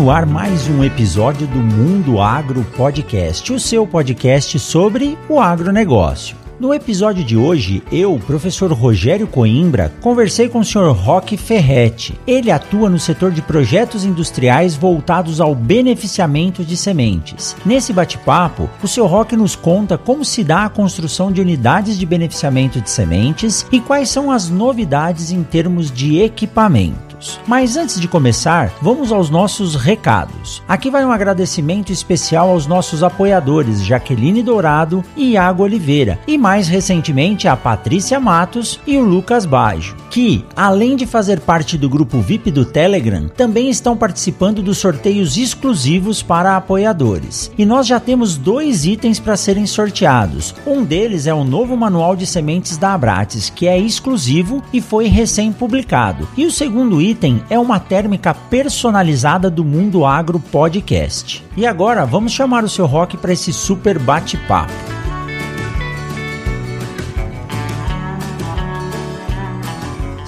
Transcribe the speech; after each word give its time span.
No 0.00 0.10
ar 0.10 0.24
mais 0.24 0.66
um 0.66 0.82
episódio 0.82 1.46
do 1.46 1.58
Mundo 1.58 2.22
Agro 2.22 2.64
Podcast, 2.74 3.52
o 3.52 3.60
seu 3.60 3.86
podcast 3.86 4.58
sobre 4.58 5.18
o 5.28 5.38
agronegócio. 5.38 6.38
No 6.58 6.72
episódio 6.72 7.22
de 7.22 7.36
hoje, 7.36 7.82
eu, 7.92 8.18
professor 8.26 8.72
Rogério 8.72 9.26
Coimbra, 9.26 9.92
conversei 10.00 10.48
com 10.48 10.60
o 10.60 10.64
Sr. 10.64 10.92
Roque 10.92 11.36
Ferretti. 11.36 12.18
Ele 12.26 12.50
atua 12.50 12.88
no 12.88 12.98
setor 12.98 13.30
de 13.30 13.42
projetos 13.42 14.02
industriais 14.02 14.74
voltados 14.74 15.38
ao 15.38 15.54
beneficiamento 15.54 16.64
de 16.64 16.78
sementes. 16.78 17.54
Nesse 17.66 17.92
bate-papo, 17.92 18.70
o 18.82 18.88
Sr. 18.88 19.04
Roque 19.04 19.36
nos 19.36 19.54
conta 19.54 19.98
como 19.98 20.24
se 20.24 20.42
dá 20.42 20.64
a 20.64 20.70
construção 20.70 21.30
de 21.30 21.42
unidades 21.42 21.98
de 21.98 22.06
beneficiamento 22.06 22.80
de 22.80 22.88
sementes 22.88 23.66
e 23.70 23.78
quais 23.80 24.08
são 24.08 24.30
as 24.30 24.48
novidades 24.48 25.30
em 25.30 25.42
termos 25.42 25.90
de 25.90 26.20
equipamento. 26.20 27.09
Mas 27.46 27.76
antes 27.76 28.00
de 28.00 28.08
começar, 28.08 28.72
vamos 28.80 29.12
aos 29.12 29.30
nossos 29.30 29.74
recados. 29.74 30.62
Aqui 30.68 30.90
vai 30.90 31.04
um 31.04 31.10
agradecimento 31.10 31.92
especial 31.92 32.50
aos 32.50 32.66
nossos 32.66 33.02
apoiadores 33.02 33.84
Jaqueline 33.84 34.42
Dourado 34.42 35.04
e 35.16 35.32
Iago 35.32 35.62
Oliveira, 35.62 36.18
e 36.26 36.38
mais 36.38 36.68
recentemente 36.68 37.46
a 37.48 37.56
Patrícia 37.56 38.18
Matos 38.18 38.80
e 38.86 38.96
o 38.96 39.04
Lucas 39.04 39.44
Baggio, 39.44 39.96
que, 40.10 40.44
além 40.56 40.96
de 40.96 41.06
fazer 41.06 41.40
parte 41.40 41.76
do 41.76 41.88
grupo 41.88 42.20
VIP 42.20 42.50
do 42.50 42.64
Telegram, 42.64 43.28
também 43.28 43.68
estão 43.68 43.96
participando 43.96 44.62
dos 44.62 44.78
sorteios 44.78 45.36
exclusivos 45.36 46.22
para 46.22 46.56
apoiadores. 46.56 47.50
E 47.58 47.64
nós 47.66 47.86
já 47.86 48.00
temos 48.00 48.36
dois 48.36 48.84
itens 48.84 49.20
para 49.20 49.36
serem 49.36 49.66
sorteados. 49.66 50.54
Um 50.66 50.84
deles 50.84 51.26
é 51.26 51.34
o 51.34 51.44
novo 51.44 51.76
manual 51.76 52.16
de 52.16 52.26
sementes 52.26 52.76
da 52.76 52.94
Abrates, 52.94 53.50
que 53.50 53.66
é 53.66 53.78
exclusivo 53.78 54.62
e 54.72 54.80
foi 54.80 55.06
recém-publicado. 55.06 56.28
E 56.36 56.46
o 56.46 56.50
segundo 56.50 57.00
item 57.00 57.09
é 57.48 57.58
uma 57.58 57.80
térmica 57.80 58.34
personalizada 58.34 59.50
do 59.50 59.64
Mundo 59.64 60.04
Agro 60.04 60.38
Podcast. 60.38 61.44
E 61.56 61.66
agora 61.66 62.04
vamos 62.04 62.32
chamar 62.32 62.64
o 62.64 62.68
seu 62.68 62.86
Rock 62.86 63.16
para 63.16 63.32
esse 63.32 63.52
super 63.52 63.98
bate-papo. 63.98 64.99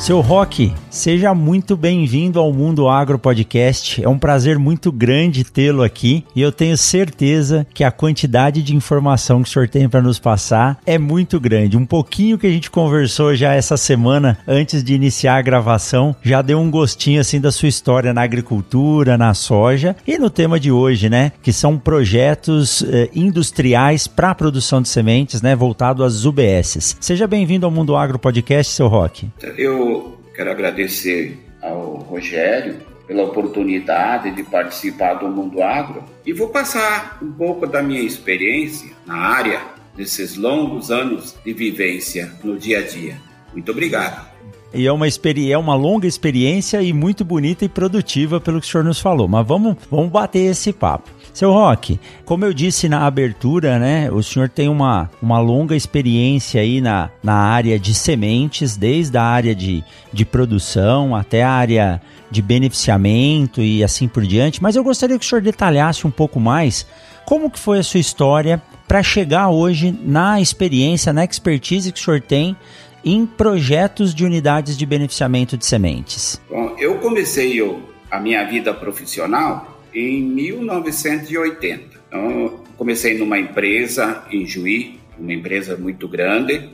Seu 0.03 0.21
Rock, 0.21 0.73
seja 0.91 1.33
muito 1.33 1.77
bem-vindo 1.77 2.41
ao 2.41 2.53
Mundo 2.53 2.89
Agro 2.89 3.21
Podcast. 3.21 4.03
É 4.03 4.09
um 4.09 4.19
prazer 4.19 4.59
muito 4.59 4.91
grande 4.91 5.45
tê-lo 5.45 5.81
aqui 5.81 6.25
e 6.35 6.43
eu 6.43 6.51
tenho 6.51 6.77
certeza 6.77 7.65
que 7.73 7.85
a 7.85 7.91
quantidade 7.93 8.65
de 8.65 8.75
informação 8.75 9.41
que 9.41 9.49
o 9.49 9.53
senhor 9.53 9.69
tem 9.69 9.89
para 9.89 10.03
nos 10.03 10.19
passar 10.19 10.77
é 10.85 10.99
muito 10.99 11.39
grande. 11.39 11.77
Um 11.77 11.87
pouquinho 11.87 12.37
que 12.37 12.49
a 12.49 12.51
gente 12.51 12.69
conversou 12.69 13.37
já 13.37 13.55
essa 13.55 13.77
semana 13.77 14.37
antes 14.45 14.83
de 14.83 14.93
iniciar 14.93 15.37
a 15.37 15.43
gravação 15.43 16.17
já 16.21 16.43
deu 16.43 16.59
um 16.59 16.69
gostinho 16.69 17.21
assim 17.21 17.41
da 17.41 17.53
sua 17.53 17.69
história 17.69 18.13
na 18.13 18.23
agricultura, 18.23 19.17
na 19.17 19.35
soja 19.35 19.95
e 20.05 20.19
no 20.19 20.29
tema 20.29 20.59
de 20.59 20.73
hoje, 20.73 21.09
né? 21.09 21.31
Que 21.41 21.53
são 21.53 21.79
projetos 21.79 22.83
eh, 22.89 23.09
industriais 23.15 24.09
para 24.09 24.31
a 24.31 24.35
produção 24.35 24.83
de 24.83 24.89
sementes, 24.89 25.41
né? 25.41 25.55
Voltado 25.55 26.03
às 26.03 26.25
UBSs. 26.25 26.97
Seja 26.99 27.29
bem-vindo 27.29 27.67
ao 27.67 27.71
Mundo 27.71 27.95
Agro 27.95 28.19
Podcast, 28.19 28.73
seu 28.73 28.89
Rock. 28.89 29.31
Eu 29.57 29.92
quero 30.35 30.51
agradecer 30.51 31.39
ao 31.61 31.95
Rogério 31.97 32.81
pela 33.07 33.25
oportunidade 33.25 34.31
de 34.31 34.43
participar 34.43 35.15
do 35.15 35.29
Mundo 35.29 35.63
Agro 35.63 36.05
e 36.25 36.33
vou 36.33 36.49
passar 36.49 37.19
um 37.23 37.33
pouco 37.33 37.67
da 37.67 37.83
minha 37.83 38.01
experiência 38.01 38.91
na 39.07 39.17
área 39.17 39.61
desses 39.97 40.37
longos 40.37 40.91
anos 40.91 41.37
de 41.45 41.53
vivência 41.53 42.33
no 42.43 42.59
dia 42.59 42.79
a 42.79 42.83
dia. 42.83 43.17
Muito 43.53 43.71
obrigado. 43.71 44.33
E 44.75 44.87
é 44.87 44.93
uma, 44.93 45.07
é 45.07 45.59
uma 45.59 45.75
longa 45.75 46.07
experiência 46.07 46.81
e 46.81 46.95
muito 46.95 47.25
bonita 47.25 47.65
e 47.65 47.69
produtiva 47.69 48.41
pelo 48.41 48.59
que 48.59 48.67
o 48.67 48.71
senhor 48.71 48.85
nos 48.85 48.99
falou. 48.99 49.29
Mas 49.29 49.47
vamos, 49.47 49.77
vamos 49.91 50.11
bater 50.11 50.51
esse 50.51 50.73
papo. 50.73 51.11
Seu 51.33 51.51
Roque, 51.51 51.99
como 52.27 52.45
eu 52.45 52.53
disse 52.53 52.91
na 52.91 53.07
abertura, 53.07 53.79
né, 53.79 54.11
o 54.11 54.23
senhor 54.23 54.51
tem 54.51 54.69
uma, 54.69 55.11
uma 55.21 55.39
longa 55.39 55.75
experiência 55.75 56.61
aí 56.61 56.81
na, 56.81 57.11
na 57.23 57.35
área 57.35 57.79
de 57.79 57.95
sementes, 57.95 58.77
desde 58.77 59.17
a 59.17 59.23
área 59.23 59.55
de, 59.55 59.83
de 60.13 60.27
produção 60.27 61.17
até 61.17 61.43
a 61.43 61.51
área 61.51 62.03
de 62.31 62.43
beneficiamento 62.43 63.63
e 63.63 63.83
assim 63.83 64.07
por 64.07 64.25
diante, 64.25 64.63
mas 64.63 64.77
eu 64.77 64.85
gostaria 64.85 65.19
que 65.19 65.25
o 65.25 65.29
senhor 65.29 65.41
detalhasse 65.41 66.07
um 66.07 66.11
pouco 66.11 66.39
mais 66.39 66.87
como 67.25 67.51
que 67.51 67.59
foi 67.59 67.79
a 67.79 67.83
sua 67.83 68.01
história 68.01 68.61
para 68.87 69.03
chegar 69.03 69.49
hoje 69.49 69.97
na 70.05 70.39
experiência, 70.39 71.15
na 71.15 71.25
expertise 71.25 71.93
que 71.93 72.01
o 72.01 72.05
senhor 72.05 72.21
tem 72.21 72.55
em 73.03 73.25
projetos 73.25 74.15
de 74.15 74.25
unidades 74.25 74.77
de 74.77 74.85
beneficiamento 74.85 75.57
de 75.57 75.65
sementes. 75.65 76.41
Bom, 76.49 76.77
eu 76.79 76.99
comecei 76.99 77.59
eu, 77.59 77.83
a 78.11 78.21
minha 78.21 78.45
vida 78.45 78.75
profissional 78.75 79.73
em 79.95 80.23
1980. 80.23 82.01
Então, 82.09 82.61
comecei 82.77 83.17
numa 83.17 83.39
empresa 83.39 84.25
em 84.31 84.47
Juí, 84.47 84.99
uma 85.19 85.33
empresa 85.33 85.77
muito 85.77 86.09
grande. 86.09 86.71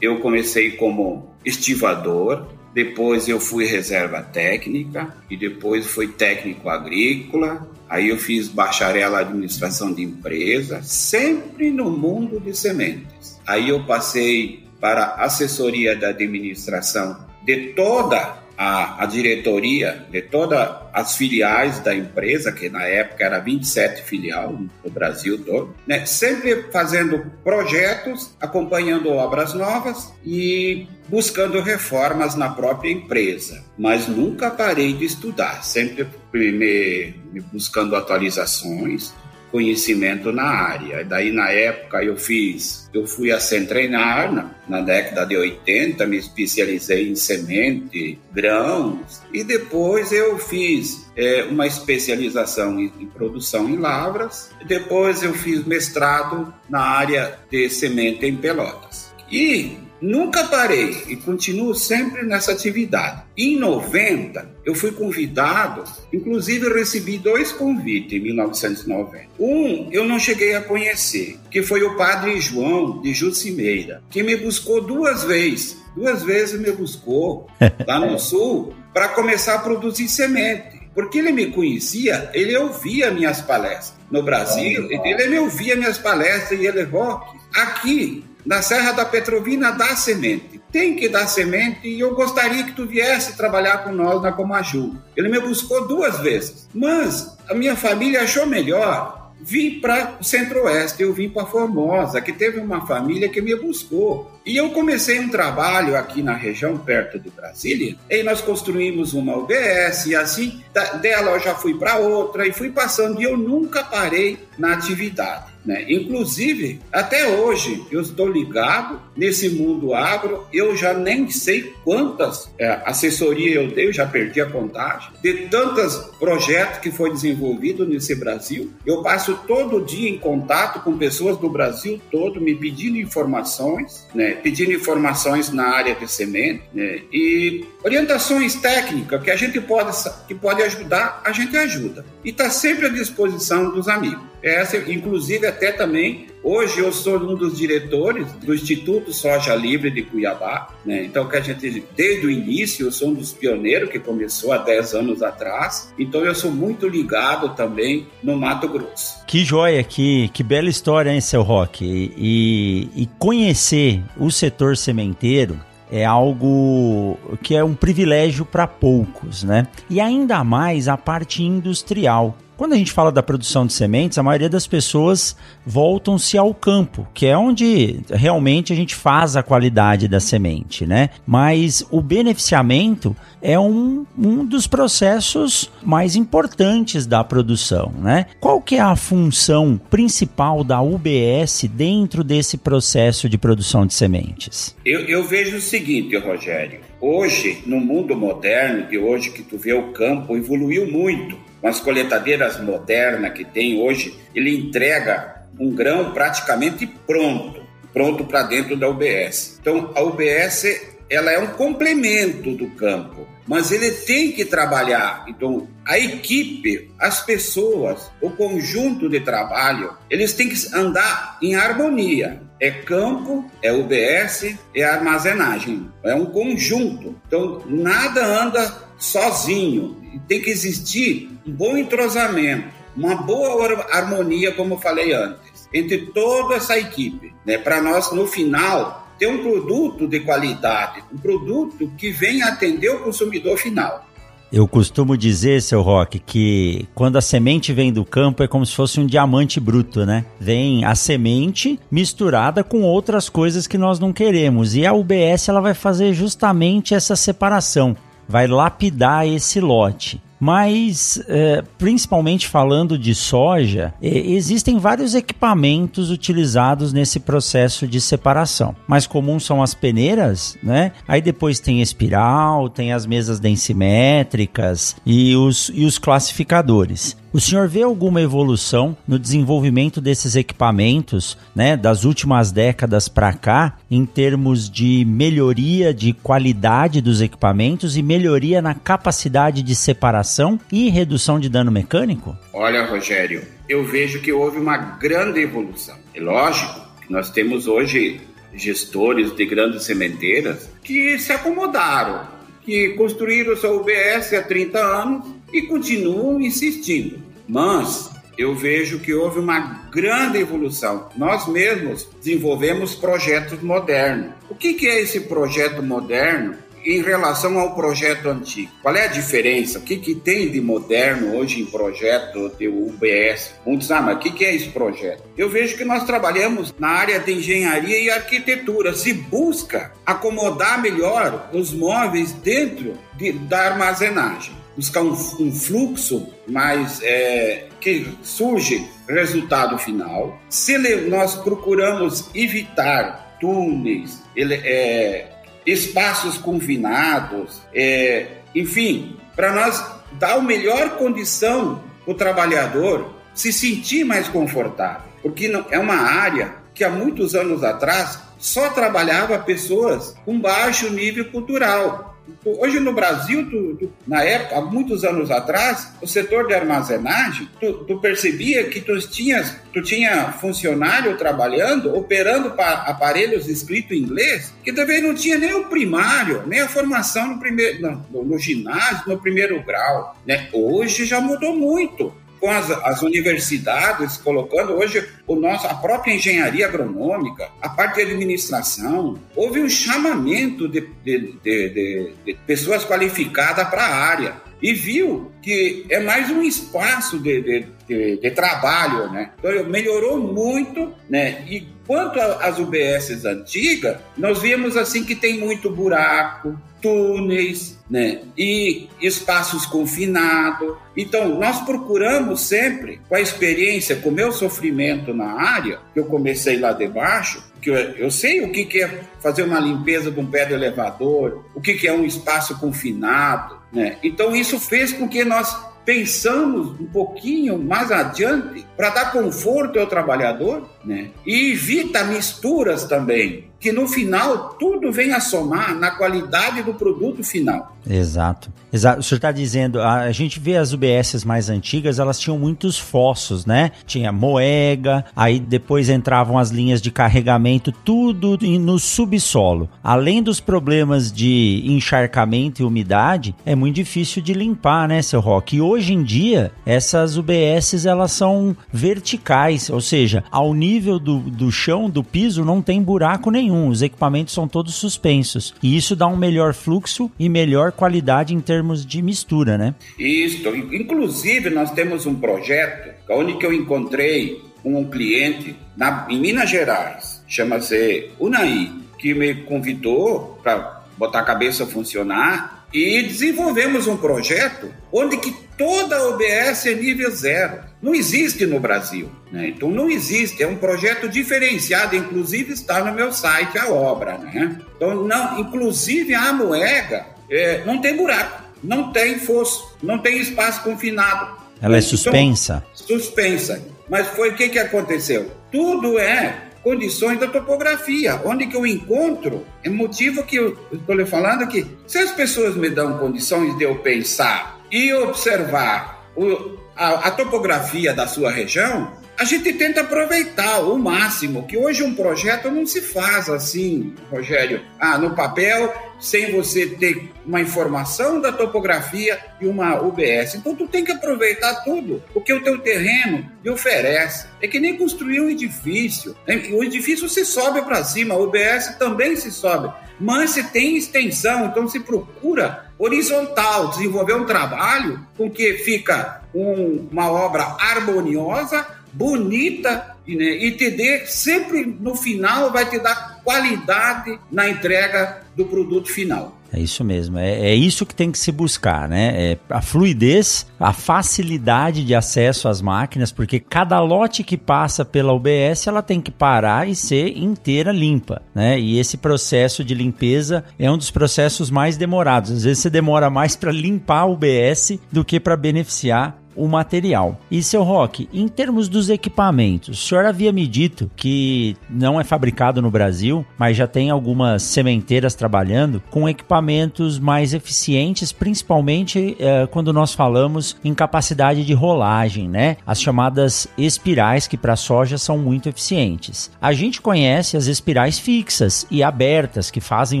Eu 0.00 0.18
comecei 0.20 0.72
como 0.72 1.34
estivador, 1.44 2.46
depois 2.74 3.28
eu 3.28 3.38
fui 3.38 3.66
reserva 3.66 4.22
técnica 4.22 5.14
e 5.30 5.36
depois 5.36 5.86
fui 5.86 6.08
técnico 6.08 6.68
agrícola. 6.68 7.68
Aí 7.88 8.08
eu 8.08 8.16
fiz 8.16 8.48
bacharel 8.48 9.12
em 9.12 9.16
administração 9.16 9.92
de 9.92 10.02
empresa, 10.02 10.82
sempre 10.82 11.70
no 11.70 11.90
mundo 11.90 12.40
de 12.40 12.56
sementes. 12.56 13.38
Aí 13.46 13.68
eu 13.68 13.84
passei 13.84 14.64
para 14.80 15.14
assessoria 15.16 15.94
da 15.94 16.08
administração 16.08 17.26
de 17.44 17.74
toda 17.74 18.41
a, 18.62 19.02
a 19.02 19.06
diretoria 19.06 20.06
de 20.08 20.22
todas 20.22 20.70
as 20.92 21.16
filiais 21.16 21.80
da 21.80 21.92
empresa, 21.92 22.52
que 22.52 22.68
na 22.68 22.84
época 22.84 23.24
era 23.24 23.40
27 23.40 24.02
filial 24.02 24.52
no 24.52 24.90
Brasil 24.90 25.42
todo, 25.44 25.74
né? 25.84 26.06
sempre 26.06 26.66
fazendo 26.70 27.26
projetos, 27.42 28.30
acompanhando 28.40 29.10
obras 29.10 29.52
novas 29.52 30.12
e 30.24 30.86
buscando 31.08 31.60
reformas 31.60 32.36
na 32.36 32.50
própria 32.50 32.92
empresa. 32.92 33.64
Mas 33.76 34.06
nunca 34.06 34.48
parei 34.48 34.92
de 34.92 35.06
estudar, 35.06 35.64
sempre 35.64 36.06
me, 36.32 37.14
me 37.32 37.40
buscando 37.40 37.96
atualizações, 37.96 39.12
conhecimento 39.52 40.32
na 40.32 40.44
área. 40.44 41.04
Daí 41.04 41.30
na 41.30 41.50
época 41.50 42.02
eu 42.02 42.16
fiz, 42.16 42.90
eu 42.92 43.06
fui 43.06 43.30
a 43.30 43.38
treinar 43.68 44.32
na, 44.32 44.50
na 44.66 44.80
década 44.80 45.26
de 45.26 45.36
80, 45.36 46.06
me 46.06 46.16
especializei 46.16 47.10
em 47.10 47.14
semente, 47.14 48.18
grãos 48.32 49.20
e 49.32 49.44
depois 49.44 50.10
eu 50.10 50.38
fiz 50.38 51.06
é, 51.14 51.44
uma 51.44 51.66
especialização 51.66 52.80
em, 52.80 52.92
em, 52.98 53.06
produção 53.06 53.68
em 53.68 53.76
lavras. 53.76 54.50
Depois 54.66 55.22
eu 55.22 55.34
fiz 55.34 55.64
mestrado 55.64 56.52
na 56.68 56.80
área 56.80 57.38
de 57.50 57.68
semente 57.68 58.24
em 58.24 58.36
Pelotas. 58.36 59.12
E 59.30 59.76
Nunca 60.02 60.42
parei 60.48 61.04
e 61.06 61.14
continuo 61.14 61.76
sempre 61.76 62.24
nessa 62.24 62.50
atividade. 62.50 63.22
Em 63.38 63.56
90, 63.56 64.50
eu 64.64 64.74
fui 64.74 64.90
convidado, 64.90 65.84
inclusive 66.12 66.66
eu 66.66 66.74
recebi 66.74 67.18
dois 67.18 67.52
convites 67.52 68.12
em 68.12 68.20
1990. 68.20 69.28
Um 69.38 69.88
eu 69.92 70.04
não 70.04 70.18
cheguei 70.18 70.56
a 70.56 70.60
conhecer, 70.60 71.38
que 71.48 71.62
foi 71.62 71.84
o 71.84 71.96
padre 71.96 72.40
João 72.40 73.00
de 73.00 73.14
Jucimeira, 73.14 74.02
que 74.10 74.24
me 74.24 74.34
buscou 74.34 74.80
duas 74.80 75.22
vezes. 75.22 75.80
Duas 75.94 76.24
vezes 76.24 76.58
me 76.58 76.72
buscou 76.72 77.48
lá 77.86 78.00
no 78.00 78.18
sul 78.18 78.74
para 78.92 79.08
começar 79.08 79.54
a 79.54 79.58
produzir 79.60 80.08
semente. 80.08 80.82
Porque 80.94 81.18
ele 81.18 81.32
me 81.32 81.46
conhecia, 81.46 82.28
ele 82.34 82.56
ouvia 82.56 83.10
minhas 83.10 83.40
palestras. 83.40 83.94
No 84.10 84.22
Brasil, 84.22 84.88
ele 84.90 85.28
me 85.28 85.38
ouvia 85.38 85.74
minhas 85.74 85.96
palestras 85.96 86.60
e 86.60 86.66
ele, 86.66 86.82
Rock, 86.82 87.38
aqui 87.54 88.22
na 88.44 88.62
Serra 88.62 88.92
da 88.92 89.04
Petrovina 89.04 89.70
dá 89.70 89.94
semente. 89.96 90.60
Tem 90.70 90.96
que 90.96 91.08
dar 91.08 91.26
semente 91.26 91.86
e 91.86 92.00
eu 92.00 92.14
gostaria 92.14 92.64
que 92.64 92.72
tu 92.72 92.86
viesse 92.86 93.36
trabalhar 93.36 93.84
com 93.84 93.92
nós 93.92 94.22
na 94.22 94.32
Comaju. 94.32 94.96
Ele 95.16 95.28
me 95.28 95.38
buscou 95.38 95.86
duas 95.86 96.18
vezes, 96.20 96.68
mas 96.74 97.36
a 97.48 97.54
minha 97.54 97.76
família 97.76 98.22
achou 98.22 98.46
melhor 98.46 99.22
vim 99.42 99.80
para 99.80 100.16
o 100.20 100.24
Centro-Oeste, 100.24 101.02
eu 101.02 101.12
vim 101.12 101.28
para 101.28 101.46
Formosa, 101.46 102.20
que 102.20 102.32
teve 102.32 102.60
uma 102.60 102.86
família 102.86 103.28
que 103.28 103.42
me 103.42 103.54
buscou. 103.56 104.30
E 104.46 104.56
eu 104.56 104.70
comecei 104.70 105.18
um 105.18 105.28
trabalho 105.28 105.96
aqui 105.96 106.22
na 106.22 106.34
região, 106.34 106.78
perto 106.78 107.18
de 107.18 107.28
Brasília, 107.30 107.96
e 108.08 108.22
nós 108.22 108.40
construímos 108.40 109.12
uma 109.12 109.36
UBS, 109.36 110.06
e 110.06 110.14
assim, 110.14 110.62
dela 111.00 111.32
eu 111.32 111.40
já 111.40 111.54
fui 111.54 111.74
para 111.74 111.96
outra, 111.96 112.46
e 112.46 112.52
fui 112.52 112.70
passando, 112.70 113.20
e 113.20 113.24
eu 113.24 113.36
nunca 113.36 113.82
parei 113.82 114.38
na 114.56 114.72
atividade. 114.72 115.51
Né? 115.64 115.84
Inclusive, 115.88 116.80
até 116.92 117.26
hoje, 117.28 117.84
eu 117.90 118.00
estou 118.00 118.28
ligado 118.28 119.00
nesse 119.16 119.48
mundo 119.48 119.94
agro, 119.94 120.46
eu 120.52 120.76
já 120.76 120.92
nem 120.92 121.30
sei 121.30 121.72
quantas 121.84 122.50
é, 122.58 122.80
assessorias 122.84 123.54
eu 123.54 123.68
dei, 123.68 123.86
eu 123.86 123.92
já 123.92 124.06
perdi 124.06 124.40
a 124.40 124.46
contagem, 124.46 125.10
de 125.22 125.48
tantos 125.48 125.96
projetos 126.18 126.78
que 126.78 126.90
foi 126.90 127.10
desenvolvido 127.10 127.86
nesse 127.86 128.14
Brasil. 128.14 128.72
Eu 128.84 129.02
passo 129.02 129.38
todo 129.46 129.84
dia 129.84 130.08
em 130.08 130.18
contato 130.18 130.80
com 130.80 130.98
pessoas 130.98 131.36
do 131.36 131.48
Brasil 131.48 132.00
todo, 132.10 132.40
me 132.40 132.54
pedindo 132.54 132.98
informações, 132.98 134.06
né? 134.14 134.32
pedindo 134.32 134.72
informações 134.72 135.52
na 135.52 135.68
área 135.68 135.94
de 135.94 136.10
semente, 136.10 136.62
né? 136.72 137.02
e 137.12 137.64
orientações 137.84 138.54
técnicas 138.56 139.22
que 139.22 139.30
a 139.30 139.36
gente 139.36 139.60
pode, 139.60 139.92
que 140.26 140.34
pode 140.34 140.62
ajudar, 140.62 141.22
a 141.24 141.32
gente 141.32 141.56
ajuda. 141.56 142.04
E 142.24 142.30
está 142.30 142.50
sempre 142.50 142.86
à 142.86 142.88
disposição 142.88 143.70
dos 143.70 143.88
amigos. 143.88 144.31
Essa, 144.42 144.76
inclusive, 144.90 145.46
até 145.46 145.70
também, 145.70 146.26
hoje 146.42 146.80
eu 146.80 146.92
sou 146.92 147.16
um 147.18 147.36
dos 147.36 147.56
diretores 147.56 148.32
do 148.32 148.52
Instituto 148.52 149.12
Soja 149.12 149.54
Livre 149.54 149.90
de 149.90 150.02
Cuiabá, 150.02 150.68
né? 150.84 151.04
Então, 151.04 151.28
que 151.28 151.36
a 151.36 151.40
gente, 151.40 151.84
desde 151.96 152.26
o 152.26 152.30
início, 152.30 152.86
eu 152.86 152.92
sou 152.92 153.10
um 153.10 153.14
dos 153.14 153.32
pioneiros 153.32 153.90
que 153.90 153.98
começou 153.98 154.52
há 154.52 154.58
10 154.58 154.94
anos 154.94 155.22
atrás. 155.22 155.92
Então, 155.98 156.24
eu 156.24 156.34
sou 156.34 156.50
muito 156.50 156.88
ligado 156.88 157.54
também 157.54 158.08
no 158.22 158.36
Mato 158.36 158.68
Grosso. 158.68 159.24
Que 159.26 159.44
joia, 159.44 159.82
que, 159.84 160.28
que 160.30 160.42
bela 160.42 160.68
história, 160.68 161.10
hein, 161.10 161.20
seu 161.20 161.42
Roque? 161.42 162.12
E, 162.16 162.88
e 162.96 163.08
conhecer 163.18 164.02
o 164.16 164.30
setor 164.30 164.76
sementeiro 164.76 165.58
é 165.92 166.06
algo 166.06 167.18
que 167.42 167.54
é 167.54 167.62
um 167.62 167.74
privilégio 167.74 168.46
para 168.46 168.66
poucos, 168.66 169.44
né? 169.44 169.68
E 169.90 170.00
ainda 170.00 170.42
mais 170.42 170.88
a 170.88 170.96
parte 170.96 171.42
industrial. 171.42 172.38
Quando 172.62 172.74
a 172.74 172.76
gente 172.76 172.92
fala 172.92 173.10
da 173.10 173.24
produção 173.24 173.66
de 173.66 173.72
sementes, 173.72 174.18
a 174.18 174.22
maioria 174.22 174.48
das 174.48 174.68
pessoas 174.68 175.36
voltam-se 175.66 176.38
ao 176.38 176.54
campo, 176.54 177.04
que 177.12 177.26
é 177.26 177.36
onde 177.36 177.98
realmente 178.08 178.72
a 178.72 178.76
gente 178.76 178.94
faz 178.94 179.34
a 179.34 179.42
qualidade 179.42 180.06
da 180.06 180.20
semente, 180.20 180.86
né? 180.86 181.10
Mas 181.26 181.84
o 181.90 182.00
beneficiamento 182.00 183.16
é 183.42 183.58
um, 183.58 184.06
um 184.16 184.44
dos 184.44 184.68
processos 184.68 185.72
mais 185.82 186.14
importantes 186.14 187.04
da 187.04 187.24
produção, 187.24 187.92
né? 188.00 188.26
Qual 188.38 188.60
que 188.60 188.76
é 188.76 188.80
a 188.80 188.94
função 188.94 189.76
principal 189.90 190.62
da 190.62 190.80
UBS 190.80 191.64
dentro 191.68 192.22
desse 192.22 192.56
processo 192.56 193.28
de 193.28 193.36
produção 193.36 193.84
de 193.84 193.94
sementes? 193.94 194.72
Eu, 194.86 195.00
eu 195.00 195.24
vejo 195.24 195.56
o 195.56 195.60
seguinte, 195.60 196.16
Rogério. 196.16 196.78
Hoje, 197.00 197.60
no 197.66 197.80
mundo 197.80 198.16
moderno, 198.16 198.88
de 198.88 198.98
hoje 198.98 199.30
que 199.30 199.42
tu 199.42 199.58
vê 199.58 199.72
o 199.72 199.88
campo, 199.88 200.36
evoluiu 200.36 200.88
muito 200.88 201.50
as 201.68 201.80
coletadeiras 201.80 202.60
modernas 202.60 203.32
que 203.32 203.44
tem 203.44 203.80
hoje, 203.80 204.18
ele 204.34 204.56
entrega 204.56 205.42
um 205.58 205.74
grão 205.74 206.12
praticamente 206.12 206.86
pronto, 206.86 207.62
pronto 207.92 208.24
para 208.24 208.42
dentro 208.42 208.76
da 208.76 208.88
UBS. 208.88 209.58
Então, 209.60 209.92
a 209.94 210.02
UBS 210.02 210.64
ela 211.12 211.30
é 211.30 211.38
um 211.38 211.48
complemento 211.48 212.54
do 212.56 212.70
campo, 212.70 213.28
mas 213.46 213.70
ele 213.70 213.90
tem 213.90 214.32
que 214.32 214.46
trabalhar. 214.46 215.26
Então, 215.28 215.68
a 215.84 215.98
equipe, 215.98 216.90
as 216.98 217.20
pessoas, 217.20 218.10
o 218.20 218.30
conjunto 218.30 219.10
de 219.10 219.20
trabalho, 219.20 219.94
eles 220.08 220.32
têm 220.32 220.48
que 220.48 220.56
andar 220.74 221.36
em 221.42 221.54
harmonia. 221.54 222.40
É 222.62 222.70
campo, 222.70 223.44
é 223.60 223.72
UBS, 223.72 224.56
é 224.72 224.84
armazenagem. 224.84 225.90
É 226.04 226.14
um 226.14 226.26
conjunto. 226.26 227.16
Então, 227.26 227.60
nada 227.66 228.24
anda 228.24 228.88
sozinho. 228.96 230.00
Tem 230.28 230.40
que 230.40 230.50
existir 230.50 231.28
um 231.44 231.50
bom 231.50 231.76
entrosamento, 231.76 232.68
uma 232.96 233.16
boa 233.16 233.84
harmonia, 233.90 234.52
como 234.52 234.74
eu 234.74 234.78
falei 234.78 235.12
antes, 235.12 235.68
entre 235.74 236.06
toda 236.12 236.54
essa 236.54 236.78
equipe, 236.78 237.34
né? 237.44 237.58
Para 237.58 237.82
nós, 237.82 238.12
no 238.12 238.28
final, 238.28 239.08
ter 239.18 239.26
um 239.26 239.42
produto 239.42 240.06
de 240.06 240.20
qualidade, 240.20 241.02
um 241.12 241.18
produto 241.18 241.90
que 241.98 242.12
venha 242.12 242.46
atender 242.46 242.90
o 242.90 243.00
consumidor 243.00 243.58
final. 243.58 244.06
Eu 244.52 244.68
costumo 244.68 245.16
dizer, 245.16 245.62
seu 245.62 245.80
Roque, 245.80 246.18
que 246.18 246.86
quando 246.94 247.16
a 247.16 247.22
semente 247.22 247.72
vem 247.72 247.90
do 247.90 248.04
campo 248.04 248.42
é 248.42 248.46
como 248.46 248.66
se 248.66 248.74
fosse 248.74 249.00
um 249.00 249.06
diamante 249.06 249.58
bruto, 249.58 250.04
né? 250.04 250.26
Vem 250.38 250.84
a 250.84 250.94
semente 250.94 251.80
misturada 251.90 252.62
com 252.62 252.82
outras 252.82 253.30
coisas 253.30 253.66
que 253.66 253.78
nós 253.78 253.98
não 253.98 254.12
queremos. 254.12 254.76
E 254.76 254.84
a 254.84 254.92
UBS 254.92 255.48
ela 255.48 255.62
vai 255.62 255.72
fazer 255.72 256.12
justamente 256.12 256.94
essa 256.94 257.16
separação, 257.16 257.96
vai 258.28 258.46
lapidar 258.46 259.26
esse 259.26 259.58
lote. 259.58 260.20
Mas, 260.44 261.22
é, 261.28 261.62
principalmente 261.78 262.48
falando 262.48 262.98
de 262.98 263.14
soja, 263.14 263.94
é, 264.02 264.08
existem 264.08 264.76
vários 264.76 265.14
equipamentos 265.14 266.10
utilizados 266.10 266.92
nesse 266.92 267.20
processo 267.20 267.86
de 267.86 268.00
separação. 268.00 268.74
Mais 268.88 269.06
comuns 269.06 269.44
são 269.44 269.62
as 269.62 269.72
peneiras, 269.72 270.58
né? 270.60 270.90
Aí 271.06 271.22
depois 271.22 271.60
tem 271.60 271.80
espiral, 271.80 272.68
tem 272.68 272.92
as 272.92 273.06
mesas 273.06 273.38
densimétricas 273.38 274.96
e 275.06 275.36
os, 275.36 275.70
e 275.72 275.84
os 275.84 275.96
classificadores. 275.96 277.16
O 277.34 277.40
senhor 277.40 277.66
vê 277.66 277.80
alguma 277.80 278.20
evolução 278.20 278.94
no 279.08 279.18
desenvolvimento 279.18 280.02
desses 280.02 280.36
equipamentos, 280.36 281.38
né, 281.56 281.78
das 281.78 282.04
últimas 282.04 282.52
décadas 282.52 283.08
para 283.08 283.32
cá, 283.32 283.78
em 283.90 284.04
termos 284.04 284.68
de 284.68 285.02
melhoria 285.06 285.94
de 285.94 286.12
qualidade 286.12 287.00
dos 287.00 287.22
equipamentos 287.22 287.96
e 287.96 288.02
melhoria 288.02 288.60
na 288.60 288.74
capacidade 288.74 289.62
de 289.62 289.74
separação 289.74 290.60
e 290.70 290.90
redução 290.90 291.40
de 291.40 291.48
dano 291.48 291.72
mecânico? 291.72 292.36
Olha, 292.52 292.84
Rogério, 292.84 293.42
eu 293.66 293.82
vejo 293.82 294.20
que 294.20 294.30
houve 294.30 294.58
uma 294.58 294.76
grande 294.76 295.40
evolução. 295.40 295.96
É 296.14 296.20
lógico 296.20 296.82
que 297.00 297.10
nós 297.10 297.30
temos 297.30 297.66
hoje 297.66 298.20
gestores 298.52 299.34
de 299.34 299.46
grandes 299.46 299.84
sementeiras 299.84 300.68
que 300.84 301.18
se 301.18 301.32
acomodaram, 301.32 302.26
que 302.62 302.90
construíram 302.90 303.56
sua 303.56 303.72
UBS 303.72 304.34
há 304.34 304.42
30 304.42 304.78
anos 304.78 305.41
e 305.52 305.62
continuam 305.62 306.40
insistindo. 306.40 307.20
Mas 307.48 308.10
eu 308.36 308.54
vejo 308.54 308.98
que 308.98 309.12
houve 309.12 309.38
uma 309.38 309.88
grande 309.90 310.38
evolução. 310.38 311.08
Nós 311.16 311.46
mesmos 311.46 312.08
desenvolvemos 312.18 312.94
projetos 312.94 313.62
modernos. 313.62 314.32
O 314.48 314.54
que, 314.54 314.88
é 314.88 315.00
esse 315.00 315.20
projeto 315.20 315.82
moderno? 315.82 316.56
em 316.84 317.00
relação 317.00 317.58
ao 317.58 317.74
projeto 317.74 318.28
antigo. 318.28 318.72
Qual 318.82 318.94
é 318.94 319.04
a 319.04 319.08
diferença? 319.08 319.78
O 319.78 319.82
que, 319.82 319.96
que 319.96 320.14
tem 320.14 320.50
de 320.50 320.60
moderno 320.60 321.36
hoje 321.36 321.60
em 321.60 321.66
projeto 321.66 322.50
de 322.58 322.68
UBS? 322.68 323.54
Muitos, 323.64 323.90
ah, 323.90 324.02
mas 324.02 324.16
o 324.16 324.18
que, 324.18 324.32
que 324.32 324.44
é 324.44 324.54
esse 324.54 324.68
projeto? 324.68 325.22
Eu 325.36 325.48
vejo 325.48 325.76
que 325.76 325.84
nós 325.84 326.04
trabalhamos 326.04 326.74
na 326.78 326.88
área 326.88 327.20
de 327.20 327.32
engenharia 327.32 327.98
e 327.98 328.10
arquitetura. 328.10 328.94
Se 328.94 329.12
busca 329.12 329.92
acomodar 330.04 330.82
melhor 330.82 331.50
os 331.52 331.72
móveis 331.72 332.32
dentro 332.32 332.94
de, 333.16 333.32
da 333.32 333.60
armazenagem. 333.60 334.61
Buscar 334.76 335.02
um, 335.02 335.12
um 335.12 335.52
fluxo 335.52 336.28
mais 336.46 337.00
é, 337.02 337.68
que 337.80 338.06
surge 338.22 338.88
resultado 339.08 339.78
final. 339.78 340.40
Se 340.48 340.78
nós 341.08 341.34
procuramos 341.34 342.30
evitar 342.34 343.36
túneis, 343.40 344.22
ele, 344.34 344.54
é, 344.54 345.30
espaços 345.66 346.38
confinados, 346.38 347.62
é, 347.74 348.26
enfim, 348.54 349.16
para 349.34 349.52
nós 349.52 349.84
dar 350.12 350.34
a 350.34 350.42
melhor 350.42 350.96
condição 350.96 351.82
para 352.04 352.12
o 352.12 352.14
trabalhador 352.14 353.14
se 353.34 353.52
sentir 353.52 354.04
mais 354.04 354.28
confortável, 354.28 355.10
porque 355.22 355.48
não, 355.48 355.64
é 355.70 355.78
uma 355.78 355.96
área 355.96 356.56
que 356.74 356.84
há 356.84 356.90
muitos 356.90 357.34
anos 357.34 357.62
atrás 357.62 358.18
só 358.38 358.70
trabalhava 358.70 359.38
pessoas 359.38 360.16
com 360.24 360.40
baixo 360.40 360.90
nível 360.90 361.30
cultural. 361.30 362.11
Hoje 362.44 362.80
no 362.80 362.92
Brasil, 362.92 363.48
tu, 363.48 363.76
tu, 363.76 363.92
na 364.06 364.22
época, 364.22 364.58
há 364.58 364.60
muitos 364.60 365.04
anos 365.04 365.30
atrás, 365.30 365.92
o 366.00 366.06
setor 366.06 366.46
de 366.46 366.54
armazenagem, 366.54 367.48
tu, 367.60 367.84
tu 367.84 368.00
percebia 368.00 368.64
que 368.64 368.80
tu, 368.80 368.98
tinhas, 368.98 369.56
tu 369.72 369.82
tinha 369.82 370.32
funcionário 370.32 371.16
trabalhando, 371.16 371.94
operando 371.94 372.52
para 372.52 372.82
aparelhos 372.82 373.48
escritos 373.48 373.92
em 373.92 374.00
inglês, 374.00 374.52
que 374.64 374.72
também 374.72 375.00
não 375.00 375.14
tinha 375.14 375.38
nem 375.38 375.54
o 375.54 375.64
primário, 375.64 376.44
nem 376.46 376.60
a 376.60 376.68
formação 376.68 377.28
no, 377.28 377.38
primeiro, 377.38 378.04
no, 378.10 378.24
no 378.24 378.38
ginásio, 378.38 379.08
no 379.08 379.18
primeiro 379.20 379.62
grau. 379.62 380.16
Né? 380.26 380.48
Hoje 380.52 381.04
já 381.04 381.20
mudou 381.20 381.56
muito 381.56 382.12
com 382.42 382.50
as, 382.50 382.68
as, 382.68 383.02
universidades 383.02 384.16
colocando 384.16 384.72
hoje 384.72 385.08
o 385.28 385.36
nosso, 385.36 385.64
a 385.68 385.74
própria 385.74 386.12
engenharia 386.12 386.66
agronômica, 386.66 387.48
a 387.60 387.68
parte 387.68 388.04
de 388.04 388.10
administração, 388.10 389.16
houve 389.36 389.60
um 389.60 389.68
chamamento 389.68 390.68
de, 390.68 390.80
de, 391.04 391.34
de, 391.40 392.12
de 392.26 392.34
pessoas 392.44 392.84
qualificadas 392.84 393.68
para 393.68 393.84
a 393.84 393.94
área. 393.94 394.34
e 394.60 394.72
viu 394.72 395.30
que 395.40 395.86
é 395.88 396.00
mais 396.00 396.30
um 396.30 396.42
espaço 396.42 397.20
de, 397.20 397.40
de, 397.42 397.66
de, 397.86 398.16
de 398.16 398.30
trabalho, 398.32 399.08
né? 399.12 399.30
Então 399.38 399.64
melhorou 399.68 400.18
muito, 400.18 400.92
né? 401.08 401.44
E 401.48 401.68
quanto 401.92 402.18
às 402.18 402.58
UBSs 402.58 403.26
antigas, 403.26 403.98
nós 404.16 404.40
vimos 404.40 404.78
assim 404.78 405.04
que 405.04 405.14
tem 405.14 405.38
muito 405.38 405.68
buraco, 405.68 406.58
túneis, 406.80 407.78
né? 407.88 408.20
E 408.36 408.88
espaços 408.98 409.66
confinados. 409.66 410.74
Então, 410.96 411.38
nós 411.38 411.60
procuramos 411.66 412.40
sempre, 412.40 412.98
com 413.06 413.14
a 413.14 413.20
experiência, 413.20 413.96
com 413.96 414.08
o 414.08 414.12
meu 414.12 414.32
sofrimento 414.32 415.12
na 415.12 415.38
área, 415.38 415.80
que 415.92 416.00
eu 416.00 416.06
comecei 416.06 416.58
lá 416.58 416.72
debaixo, 416.72 417.44
que 417.60 417.68
eu, 417.68 417.74
eu 417.74 418.10
sei 418.10 418.42
o 418.42 418.50
que, 418.50 418.64
que 418.64 418.82
é 418.82 419.02
fazer 419.20 419.42
uma 419.42 419.60
limpeza 419.60 420.10
de 420.10 420.18
um 420.18 420.24
pé 420.24 420.46
de 420.46 420.54
elevador, 420.54 421.44
o 421.54 421.60
que, 421.60 421.74
que 421.74 421.86
é 421.86 421.92
um 421.92 422.06
espaço 422.06 422.58
confinado, 422.58 423.58
né? 423.70 423.98
Então, 424.02 424.34
isso 424.34 424.58
fez 424.58 424.94
com 424.94 425.06
que 425.06 425.26
nós 425.26 425.54
pensamos 425.84 426.80
um 426.80 426.86
pouquinho 426.86 427.58
mais 427.58 427.90
adiante 427.90 428.66
para 428.76 428.90
dar 428.90 429.12
conforto 429.12 429.78
ao 429.78 429.86
trabalhador, 429.86 430.68
né? 430.84 431.10
E 431.26 431.52
evita 431.52 432.04
misturas 432.04 432.84
também, 432.84 433.51
que 433.62 433.70
no 433.70 433.86
final 433.86 434.56
tudo 434.58 434.90
vem 434.90 435.12
a 435.12 435.20
somar 435.20 435.72
na 435.76 435.92
qualidade 435.92 436.64
do 436.64 436.74
produto 436.74 437.22
final. 437.22 437.76
Exato. 437.88 438.50
Exato. 438.72 439.00
O 439.00 439.02
senhor 439.02 439.18
está 439.18 439.30
dizendo, 439.30 439.80
a 439.80 440.10
gente 440.12 440.40
vê 440.40 440.56
as 440.56 440.72
UBSs 440.72 441.26
mais 441.26 441.50
antigas, 441.50 441.98
elas 441.98 442.18
tinham 442.18 442.38
muitos 442.38 442.78
fossos, 442.78 443.44
né? 443.44 443.70
Tinha 443.86 444.10
moega, 444.10 445.04
aí 445.14 445.38
depois 445.38 445.90
entravam 445.90 446.38
as 446.38 446.50
linhas 446.50 446.80
de 446.80 446.90
carregamento, 446.90 447.70
tudo 447.70 448.38
no 448.58 448.78
subsolo. 448.78 449.68
Além 449.84 450.22
dos 450.22 450.40
problemas 450.40 451.12
de 451.12 451.62
encharcamento 451.66 452.62
e 452.62 452.64
umidade, 452.64 453.34
é 453.44 453.54
muito 453.54 453.76
difícil 453.76 454.22
de 454.22 454.32
limpar, 454.32 454.88
né, 454.88 455.02
seu 455.02 455.20
Rock? 455.20 455.56
E 455.56 455.60
hoje 455.60 455.92
em 455.92 456.02
dia, 456.02 456.50
essas 456.64 457.16
UBSs 457.16 457.86
elas 457.86 458.12
são 458.12 458.56
verticais, 458.72 459.68
ou 459.68 459.80
seja, 459.80 460.24
ao 460.30 460.54
nível 460.54 460.98
do, 460.98 461.18
do 461.18 461.52
chão, 461.52 461.90
do 461.90 462.02
piso, 462.02 462.44
não 462.44 462.62
tem 462.62 462.82
buraco 462.82 463.30
nenhum. 463.30 463.51
Os 463.52 463.82
equipamentos 463.82 464.34
são 464.34 464.48
todos 464.48 464.74
suspensos. 464.74 465.54
E 465.62 465.76
isso 465.76 465.94
dá 465.94 466.06
um 466.06 466.16
melhor 466.16 466.54
fluxo 466.54 467.10
e 467.18 467.28
melhor 467.28 467.72
qualidade 467.72 468.34
em 468.34 468.40
termos 468.40 468.84
de 468.84 469.02
mistura, 469.02 469.58
né? 469.58 469.74
Isso. 469.98 470.48
Inclusive, 470.72 471.50
nós 471.50 471.70
temos 471.70 472.06
um 472.06 472.14
projeto 472.14 472.92
onde 473.10 473.36
que 473.36 473.44
eu 473.44 473.52
encontrei 473.52 474.40
um 474.64 474.84
cliente 474.84 475.56
na, 475.76 476.06
em 476.08 476.20
Minas 476.20 476.48
Gerais, 476.48 477.22
chama-se 477.26 478.10
Unai, 478.18 478.70
que 478.98 479.12
me 479.12 479.34
convidou 479.34 480.38
para 480.42 480.84
botar 480.96 481.20
a 481.20 481.24
cabeça 481.24 481.64
a 481.64 481.66
funcionar 481.66 482.61
e 482.72 483.02
desenvolvemos 483.02 483.86
um 483.86 483.96
projeto 483.96 484.72
onde 484.90 485.16
que 485.18 485.32
toda 485.58 485.96
a 485.96 486.08
OBS 486.08 486.66
é 486.66 486.74
nível 486.74 487.10
zero. 487.10 487.60
Não 487.82 487.94
existe 487.94 488.46
no 488.46 488.58
Brasil. 488.58 489.10
Né? 489.30 489.48
Então 489.48 489.70
não 489.70 489.90
existe, 489.90 490.42
é 490.42 490.46
um 490.46 490.56
projeto 490.56 491.08
diferenciado, 491.08 491.96
inclusive 491.96 492.52
está 492.52 492.82
no 492.84 492.94
meu 492.94 493.12
site 493.12 493.58
a 493.58 493.70
obra. 493.70 494.18
Né? 494.18 494.58
Então, 494.76 495.04
não, 495.04 495.40
inclusive 495.40 496.14
a 496.14 496.32
moega 496.32 497.06
é, 497.28 497.62
não 497.64 497.80
tem 497.80 497.96
buraco, 497.96 498.42
não 498.62 498.92
tem 498.92 499.18
fosso, 499.18 499.76
não 499.82 499.98
tem 499.98 500.18
espaço 500.18 500.62
confinado. 500.62 501.36
Ela 501.60 501.76
é 501.76 501.78
então, 501.78 501.90
suspensa? 501.90 502.64
Então, 502.74 502.98
suspensa. 502.98 503.62
Mas 503.88 504.08
foi 504.08 504.30
o 504.30 504.34
que, 504.34 504.48
que 504.48 504.58
aconteceu? 504.58 505.30
Tudo 505.50 505.98
é 505.98 506.51
condições 506.62 507.18
da 507.18 507.26
topografia. 507.26 508.20
Onde 508.24 508.46
que 508.46 508.56
eu 508.56 508.66
encontro, 508.66 509.44
é 509.62 509.68
motivo 509.68 510.22
que 510.22 510.36
eu 510.36 510.56
estou 510.72 510.94
lhe 510.94 511.04
falando 511.04 511.42
aqui. 511.42 511.66
Se 511.86 511.98
as 511.98 512.12
pessoas 512.12 512.56
me 512.56 512.70
dão 512.70 512.98
condições 512.98 513.56
de 513.56 513.64
eu 513.64 513.76
pensar 513.76 514.60
e 514.70 514.92
observar 514.94 516.06
o, 516.16 516.58
a, 516.76 517.08
a 517.08 517.10
topografia 517.10 517.92
da 517.92 518.06
sua 518.06 518.30
região, 518.30 518.92
a 519.22 519.24
gente 519.24 519.52
tenta 519.52 519.82
aproveitar 519.82 520.58
o 520.62 520.76
máximo, 520.76 521.46
que 521.46 521.56
hoje 521.56 521.84
um 521.84 521.94
projeto 521.94 522.50
não 522.50 522.66
se 522.66 522.80
faz 522.80 523.30
assim, 523.30 523.94
Rogério, 524.10 524.60
ah, 524.80 524.98
no 524.98 525.14
papel, 525.14 525.72
sem 526.00 526.32
você 526.32 526.66
ter 526.66 527.08
uma 527.24 527.40
informação 527.40 528.20
da 528.20 528.32
topografia 528.32 529.16
e 529.40 529.46
uma 529.46 529.80
UBS. 529.80 530.34
Então 530.34 530.56
tu 530.56 530.66
tem 530.66 530.84
que 530.84 530.90
aproveitar 530.90 531.62
tudo, 531.62 532.02
o 532.12 532.20
que 532.20 532.32
o 532.32 532.42
teu 532.42 532.58
terreno 532.58 533.30
lhe 533.44 533.48
oferece. 533.48 534.26
É 534.40 534.48
que 534.48 534.58
nem 534.58 534.76
construir 534.76 535.20
um 535.20 535.30
edifício. 535.30 536.16
Né? 536.26 536.42
O 536.50 536.64
edifício 536.64 537.08
se 537.08 537.24
sobe 537.24 537.62
para 537.62 537.84
cima, 537.84 538.14
a 538.14 538.18
UBS 538.18 538.74
também 538.76 539.14
se 539.14 539.30
sobe, 539.30 539.72
mas 540.00 540.30
se 540.30 540.42
tem 540.50 540.76
extensão, 540.76 541.46
então 541.46 541.68
se 541.68 541.78
procura 541.78 542.66
horizontal, 542.76 543.68
desenvolver 543.68 544.14
um 544.14 544.26
trabalho 544.26 545.06
com 545.16 545.30
que 545.30 545.58
fica 545.58 546.22
um, 546.34 546.88
uma 546.90 547.08
obra 547.08 547.56
harmoniosa, 547.60 548.81
bonita 548.92 549.96
né? 550.06 550.24
e 550.24 550.52
te 550.52 550.70
dê 550.70 551.06
sempre 551.06 551.64
no 551.64 551.94
final 551.94 552.52
vai 552.52 552.68
te 552.68 552.78
dar 552.78 553.20
qualidade 553.24 554.18
na 554.30 554.48
entrega 554.48 555.22
do 555.36 555.44
produto 555.46 555.90
final. 555.90 556.38
É 556.52 556.60
isso 556.60 556.84
mesmo, 556.84 557.16
é, 557.16 557.50
é, 557.50 557.54
isso 557.54 557.86
que 557.86 557.94
tem 557.94 558.12
que 558.12 558.18
se 558.18 558.30
buscar, 558.30 558.86
né? 558.86 559.32
É 559.32 559.38
a 559.48 559.62
fluidez, 559.62 560.46
a 560.60 560.70
facilidade 560.70 561.82
de 561.82 561.94
acesso 561.94 562.46
às 562.46 562.60
máquinas, 562.60 563.10
porque 563.10 563.40
cada 563.40 563.80
lote 563.80 564.22
que 564.22 564.36
passa 564.36 564.84
pela 564.84 565.14
UBS 565.14 565.66
ela 565.66 565.80
tem 565.80 565.98
que 565.98 566.10
parar 566.10 566.68
e 566.68 566.74
ser 566.74 567.16
inteira 567.16 567.72
limpa, 567.72 568.20
né? 568.34 568.60
E 568.60 568.78
esse 568.78 568.98
processo 568.98 569.64
de 569.64 569.72
limpeza 569.72 570.44
é 570.58 570.70
um 570.70 570.76
dos 570.76 570.90
processos 570.90 571.50
mais 571.50 571.78
demorados. 571.78 572.30
Às 572.30 572.44
vezes 572.44 572.58
você 572.58 572.68
demora 572.68 573.08
mais 573.08 573.34
para 573.34 573.50
limpar 573.50 574.00
a 574.00 574.06
UBS 574.06 574.78
do 574.90 575.02
que 575.02 575.18
para 575.18 575.38
beneficiar 575.38 576.21
o 576.36 576.48
material. 576.48 577.18
E 577.30 577.42
seu 577.42 577.62
Rock, 577.62 578.08
em 578.12 578.28
termos 578.28 578.68
dos 578.68 578.88
equipamentos, 578.88 579.82
o 579.82 579.86
senhor 579.88 580.04
havia 580.04 580.32
me 580.32 580.46
dito 580.46 580.90
que 580.96 581.56
não 581.68 582.00
é 582.00 582.04
fabricado 582.04 582.60
no 582.62 582.70
Brasil, 582.70 583.24
mas 583.38 583.56
já 583.56 583.66
tem 583.66 583.90
algumas 583.90 584.42
sementeiras 584.42 585.14
trabalhando 585.14 585.82
com 585.90 586.08
equipamentos 586.08 586.98
mais 586.98 587.34
eficientes, 587.34 588.12
principalmente 588.12 589.16
é, 589.18 589.46
quando 589.46 589.72
nós 589.72 589.94
falamos 589.94 590.56
em 590.64 590.74
capacidade 590.74 591.44
de 591.44 591.52
rolagem, 591.52 592.28
né? 592.28 592.56
As 592.66 592.80
chamadas 592.80 593.46
espirais 593.56 594.26
que 594.26 594.36
para 594.36 594.56
soja 594.56 594.98
são 594.98 595.18
muito 595.18 595.48
eficientes. 595.48 596.30
A 596.40 596.52
gente 596.52 596.80
conhece 596.80 597.36
as 597.36 597.46
espirais 597.46 597.98
fixas 597.98 598.66
e 598.70 598.82
abertas 598.82 599.50
que 599.50 599.60
fazem 599.60 600.00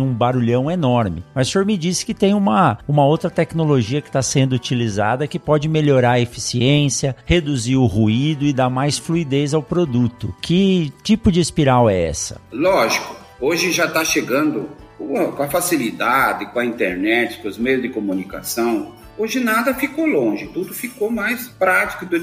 um 0.00 0.12
barulhão 0.12 0.70
enorme, 0.70 1.24
mas 1.34 1.48
o 1.48 1.50
senhor 1.50 1.64
me 1.64 1.76
disse 1.76 2.04
que 2.04 2.14
tem 2.14 2.34
uma, 2.34 2.78
uma 2.86 3.04
outra 3.04 3.30
tecnologia 3.30 4.00
que 4.00 4.08
está 4.08 4.22
sendo 4.22 4.54
utilizada 4.54 5.26
que 5.26 5.38
pode 5.38 5.68
melhorar 5.68 6.20
eficiência, 6.22 7.16
reduzir 7.24 7.76
o 7.76 7.86
ruído 7.86 8.44
e 8.44 8.52
dar 8.52 8.70
mais 8.70 8.98
fluidez 8.98 9.52
ao 9.52 9.62
produto. 9.62 10.34
Que 10.40 10.92
tipo 11.02 11.30
de 11.30 11.40
espiral 11.40 11.90
é 11.90 12.08
essa? 12.08 12.40
Lógico, 12.52 13.14
hoje 13.40 13.72
já 13.72 13.86
está 13.86 14.04
chegando 14.04 14.68
com 14.98 15.42
a 15.42 15.48
facilidade, 15.48 16.46
com 16.46 16.58
a 16.58 16.64
internet, 16.64 17.38
com 17.38 17.48
os 17.48 17.58
meios 17.58 17.82
de 17.82 17.88
comunicação, 17.88 18.94
Hoje 19.18 19.40
nada 19.40 19.74
ficou 19.74 20.06
longe, 20.06 20.48
tudo 20.48 20.72
ficou 20.72 21.10
mais 21.10 21.48
prático 21.48 22.06
de 22.06 22.16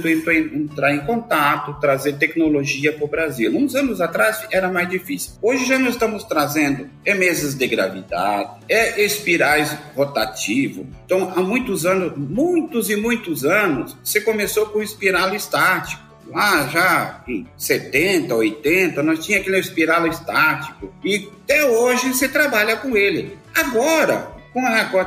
entrar 0.54 0.94
em 0.94 1.06
contato, 1.06 1.80
trazer 1.80 2.14
tecnologia 2.14 2.92
para 2.92 3.06
o 3.06 3.08
Brasil. 3.08 3.56
Uns 3.56 3.76
anos 3.76 4.02
atrás 4.02 4.46
era 4.52 4.72
mais 4.72 4.90
difícil. 4.90 5.34
Hoje 5.42 5.66
já 5.66 5.78
nós 5.78 5.94
estamos 5.94 6.24
trazendo 6.24 6.90
é 7.06 7.14
mesas 7.14 7.54
de 7.54 7.68
gravidade, 7.68 8.50
é 8.68 9.04
espirais 9.04 9.76
rotativo. 9.96 10.88
Então, 11.06 11.32
há 11.36 11.42
muitos 11.42 11.86
anos, 11.86 12.14
muitos 12.18 12.90
e 12.90 12.96
muitos 12.96 13.46
anos, 13.46 13.96
você 14.04 14.22
começou 14.22 14.68
com 14.68 14.82
espiral 14.82 15.36
estático 15.36 16.10
lá 16.28 16.68
já 16.68 17.24
em 17.28 17.48
70, 17.58 18.34
80, 18.34 19.04
nós 19.04 19.26
tinha 19.26 19.40
aquele 19.40 19.60
espiral 19.60 20.08
estático 20.08 20.94
e 21.04 21.30
até 21.44 21.66
hoje 21.66 22.14
você 22.14 22.28
trabalha 22.28 22.78
com 22.78 22.96
ele. 22.96 23.38
Agora, 23.56 24.32
com 24.54 24.66
a, 24.66 24.86
com 24.86 25.00
a, 25.00 25.06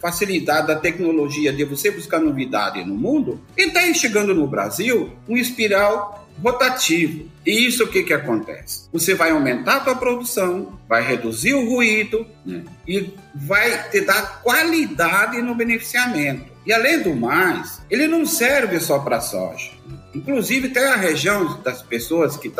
facilidade 0.00 0.68
da 0.68 0.76
tecnologia 0.76 1.52
de 1.52 1.64
você 1.64 1.90
buscar 1.90 2.20
novidade 2.20 2.84
no 2.84 2.94
mundo, 2.94 3.40
está 3.56 3.92
chegando 3.94 4.34
no 4.34 4.46
Brasil 4.46 5.10
um 5.28 5.36
espiral 5.36 6.27
rotativo. 6.42 7.28
E 7.44 7.66
isso 7.66 7.84
o 7.84 7.88
que, 7.88 8.02
que 8.02 8.12
acontece? 8.12 8.88
Você 8.92 9.14
vai 9.14 9.30
aumentar 9.30 9.76
a 9.76 9.80
tua 9.80 9.96
produção, 9.96 10.78
vai 10.88 11.02
reduzir 11.02 11.54
o 11.54 11.68
ruído 11.68 12.26
né? 12.44 12.62
e 12.86 13.12
vai 13.34 13.90
te 13.90 14.00
dar 14.00 14.42
qualidade 14.42 15.40
no 15.42 15.54
beneficiamento. 15.54 16.46
E 16.66 16.72
além 16.72 17.02
do 17.02 17.14
mais, 17.14 17.80
ele 17.90 18.06
não 18.06 18.26
serve 18.26 18.78
só 18.78 18.98
para 18.98 19.20
soja. 19.20 19.70
Inclusive 20.14 20.70
tem 20.70 20.84
a 20.84 20.96
região 20.96 21.60
das 21.62 21.82
pessoas 21.82 22.36
que 22.36 22.52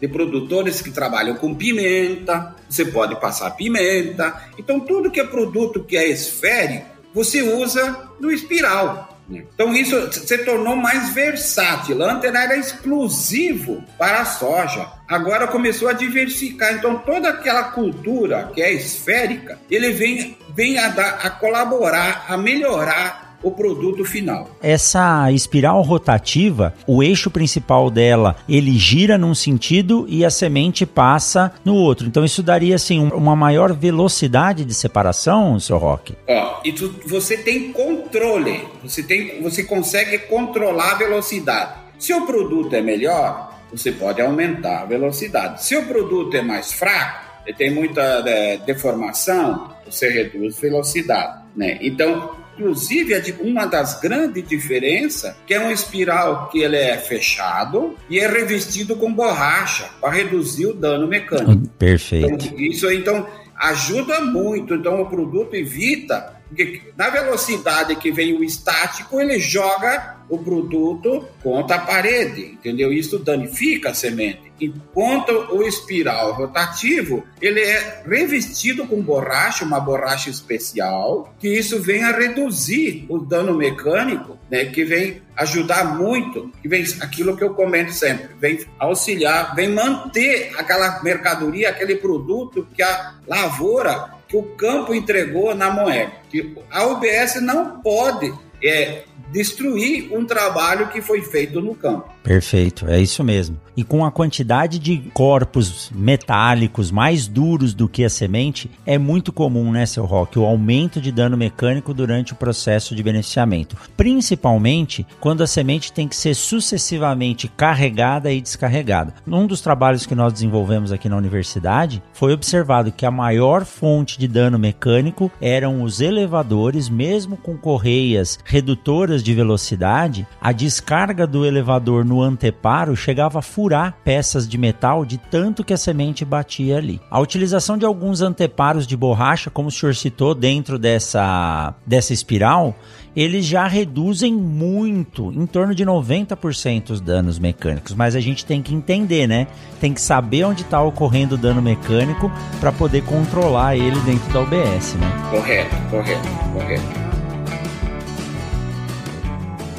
de 0.00 0.08
produtores 0.08 0.80
que 0.80 0.90
trabalham 0.90 1.34
com 1.36 1.54
pimenta, 1.54 2.54
você 2.68 2.84
pode 2.84 3.18
passar 3.20 3.50
pimenta. 3.50 4.48
Então 4.58 4.80
tudo 4.80 5.10
que 5.10 5.20
é 5.20 5.24
produto 5.24 5.84
que 5.84 5.96
é 5.96 6.08
esférico, 6.08 6.86
você 7.12 7.42
usa 7.42 8.08
no 8.20 8.30
espiral. 8.30 9.15
Então 9.28 9.74
isso 9.74 10.12
se 10.12 10.38
tornou 10.38 10.76
mais 10.76 11.12
versátil. 11.12 12.02
Antes 12.02 12.32
era 12.32 12.56
exclusivo 12.56 13.82
para 13.98 14.20
a 14.20 14.24
soja. 14.24 14.88
Agora 15.08 15.46
começou 15.46 15.88
a 15.88 15.92
diversificar. 15.92 16.74
Então 16.74 16.98
toda 16.98 17.30
aquela 17.30 17.64
cultura 17.64 18.50
que 18.54 18.62
é 18.62 18.72
esférica, 18.72 19.58
ele 19.70 19.90
vem, 19.90 20.38
vem 20.54 20.78
a, 20.78 20.88
dar, 20.88 21.20
a 21.22 21.30
colaborar, 21.30 22.26
a 22.28 22.36
melhorar 22.36 23.25
o 23.46 23.50
produto 23.52 24.04
final. 24.04 24.50
Essa 24.60 25.30
espiral 25.30 25.80
rotativa, 25.82 26.74
o 26.84 27.00
eixo 27.00 27.30
principal 27.30 27.88
dela, 27.90 28.34
ele 28.48 28.76
gira 28.76 29.16
num 29.16 29.36
sentido 29.36 30.04
e 30.08 30.24
a 30.24 30.30
semente 30.30 30.84
passa 30.84 31.52
no 31.64 31.74
outro. 31.74 32.08
Então 32.08 32.24
isso 32.24 32.42
daria 32.42 32.74
assim 32.74 32.98
uma 33.12 33.36
maior 33.36 33.72
velocidade 33.72 34.64
de 34.64 34.74
separação, 34.74 35.60
seu 35.60 35.78
Rock? 35.78 36.14
Ó, 36.28 36.60
e 36.64 36.72
tu, 36.72 36.92
você 37.06 37.36
tem 37.36 37.72
controle, 37.72 38.64
você 38.82 39.02
tem, 39.02 39.40
você 39.40 39.62
consegue 39.62 40.18
controlar 40.18 40.92
a 40.92 40.98
velocidade. 40.98 41.74
Se 42.00 42.12
o 42.12 42.26
produto 42.26 42.74
é 42.74 42.82
melhor, 42.82 43.56
você 43.70 43.92
pode 43.92 44.20
aumentar 44.20 44.82
a 44.82 44.84
velocidade. 44.86 45.62
Se 45.62 45.76
o 45.76 45.86
produto 45.86 46.36
é 46.36 46.42
mais 46.42 46.72
fraco, 46.72 47.26
tem 47.56 47.70
muita 47.70 48.02
é, 48.26 48.56
deformação, 48.58 49.70
você 49.84 50.08
reduz 50.08 50.58
a 50.58 50.60
velocidade, 50.60 51.42
né? 51.54 51.78
Então, 51.80 52.34
inclusive, 52.56 53.34
uma 53.40 53.66
das 53.66 54.00
grandes 54.00 54.46
diferenças 54.48 55.34
que 55.46 55.54
é 55.54 55.60
um 55.60 55.70
espiral 55.70 56.48
que 56.48 56.60
ele 56.60 56.76
é 56.76 56.96
fechado 56.96 57.96
e 58.08 58.18
é 58.18 58.26
revestido 58.26 58.96
com 58.96 59.12
borracha 59.12 59.88
para 60.00 60.10
reduzir 60.10 60.66
o 60.66 60.74
dano 60.74 61.06
mecânico. 61.06 61.68
Perfeito. 61.78 62.46
Então, 62.46 62.58
isso 62.58 62.90
então 62.90 63.26
ajuda 63.56 64.20
muito. 64.22 64.74
Então, 64.74 65.00
o 65.00 65.06
produto 65.06 65.54
evita 65.54 66.36
porque 66.48 66.80
na 66.96 67.10
velocidade 67.10 67.96
que 67.96 68.12
vem 68.12 68.34
o 68.34 68.44
estático, 68.44 69.20
ele 69.20 69.38
joga 69.40 70.16
o 70.28 70.38
produto 70.38 71.26
contra 71.42 71.76
a 71.76 71.80
parede, 71.80 72.52
entendeu? 72.52 72.92
Isso 72.92 73.18
danifica 73.18 73.90
a 73.90 73.94
semente. 73.94 74.45
Enquanto 74.60 75.30
o 75.54 75.62
espiral 75.62 76.32
rotativo, 76.32 77.24
ele 77.40 77.60
é 77.60 78.02
revestido 78.06 78.86
com 78.86 79.02
borracha, 79.02 79.64
uma 79.64 79.80
borracha 79.80 80.30
especial, 80.30 81.34
que 81.38 81.48
isso 81.48 81.80
vem 81.80 82.02
a 82.04 82.12
reduzir 82.12 83.06
o 83.08 83.18
dano 83.18 83.54
mecânico, 83.54 84.38
né? 84.50 84.66
Que 84.66 84.84
vem 84.84 85.22
ajudar 85.36 85.96
muito, 85.98 86.50
que 86.62 86.68
vem 86.68 86.84
aquilo 87.00 87.36
que 87.36 87.44
eu 87.44 87.54
comento 87.54 87.92
sempre, 87.92 88.28
vem 88.40 88.64
auxiliar, 88.78 89.54
vem 89.54 89.68
manter 89.68 90.52
aquela 90.56 91.02
mercadoria, 91.02 91.70
aquele 91.70 91.96
produto 91.96 92.66
que 92.74 92.82
a 92.82 93.14
lavoura 93.26 94.16
que 94.28 94.36
o 94.36 94.42
campo 94.42 94.94
entregou 94.94 95.54
na 95.54 95.70
moeda. 95.70 96.12
Que 96.30 96.56
a 96.70 96.86
UBS 96.86 97.40
não 97.40 97.80
pode 97.80 98.32
é, 98.62 99.04
destruir 99.32 100.12
um 100.12 100.24
trabalho 100.24 100.88
que 100.88 101.00
foi 101.00 101.22
feito 101.22 101.60
no 101.60 101.74
campo. 101.74 102.16
Perfeito, 102.22 102.88
é 102.88 103.00
isso 103.00 103.22
mesmo. 103.22 103.56
E 103.76 103.84
com 103.84 104.04
a 104.04 104.10
quantidade 104.10 104.78
de 104.80 104.98
corpos 105.14 105.92
metálicos 105.94 106.90
mais 106.90 107.28
duros 107.28 107.72
do 107.72 107.88
que 107.88 108.04
a 108.04 108.10
semente, 108.10 108.70
é 108.84 108.98
muito 108.98 109.32
comum, 109.32 109.70
né, 109.70 109.86
seu 109.86 110.04
Rock, 110.04 110.38
o 110.38 110.44
aumento 110.44 111.00
de 111.00 111.12
dano 111.12 111.36
mecânico 111.36 111.94
durante 111.94 112.32
o 112.32 112.36
processo 112.36 112.96
de 112.96 113.02
beneficiamento. 113.02 113.76
Principalmente 113.96 115.06
quando 115.20 115.42
a 115.42 115.46
semente 115.46 115.92
tem 115.92 116.08
que 116.08 116.16
ser 116.16 116.34
sucessivamente 116.34 117.46
carregada 117.48 118.32
e 118.32 118.40
descarregada. 118.40 119.14
Num 119.24 119.46
dos 119.46 119.60
trabalhos 119.60 120.04
que 120.04 120.14
nós 120.14 120.32
desenvolvemos 120.32 120.90
aqui 120.90 121.08
na 121.08 121.16
universidade, 121.16 122.02
foi 122.12 122.32
observado 122.32 122.90
que 122.90 123.06
a 123.06 123.10
maior 123.10 123.64
fonte 123.64 124.18
de 124.18 124.26
dano 124.26 124.58
mecânico 124.58 125.30
eram 125.40 125.82
os 125.82 126.00
elevadores, 126.00 126.88
mesmo 126.88 127.36
com 127.36 127.56
correias 127.56 128.38
redutoras 128.44 129.05
de 129.22 129.34
velocidade, 129.34 130.26
a 130.40 130.52
descarga 130.52 131.26
do 131.26 131.44
elevador 131.44 132.04
no 132.04 132.22
anteparo 132.22 132.96
chegava 132.96 133.38
a 133.38 133.42
furar 133.42 133.96
peças 134.04 134.48
de 134.48 134.58
metal 134.58 135.04
de 135.04 135.18
tanto 135.18 135.64
que 135.64 135.72
a 135.72 135.76
semente 135.76 136.24
batia 136.24 136.76
ali. 136.78 137.00
A 137.10 137.20
utilização 137.20 137.78
de 137.78 137.84
alguns 137.84 138.20
anteparos 138.20 138.86
de 138.86 138.96
borracha, 138.96 139.50
como 139.50 139.68
o 139.68 139.72
senhor 139.72 139.94
citou, 139.94 140.34
dentro 140.34 140.78
dessa, 140.78 141.74
dessa 141.86 142.12
espiral, 142.12 142.74
eles 143.16 143.46
já 143.46 143.66
reduzem 143.66 144.34
muito, 144.34 145.32
em 145.32 145.46
torno 145.46 145.74
de 145.74 145.84
90% 145.86 146.90
os 146.90 147.00
danos 147.00 147.38
mecânicos. 147.38 147.94
Mas 147.94 148.14
a 148.14 148.20
gente 148.20 148.44
tem 148.44 148.60
que 148.60 148.74
entender, 148.74 149.26
né? 149.26 149.46
Tem 149.80 149.94
que 149.94 150.00
saber 150.00 150.44
onde 150.44 150.62
está 150.62 150.82
ocorrendo 150.82 151.34
o 151.34 151.38
dano 151.38 151.62
mecânico 151.62 152.30
para 152.60 152.70
poder 152.70 153.02
controlar 153.04 153.74
ele 153.74 153.98
dentro 154.00 154.30
da 154.32 154.40
UBS, 154.40 154.94
né? 154.94 155.30
Correto, 155.30 155.76
correto, 155.90 156.28
correto. 156.52 157.05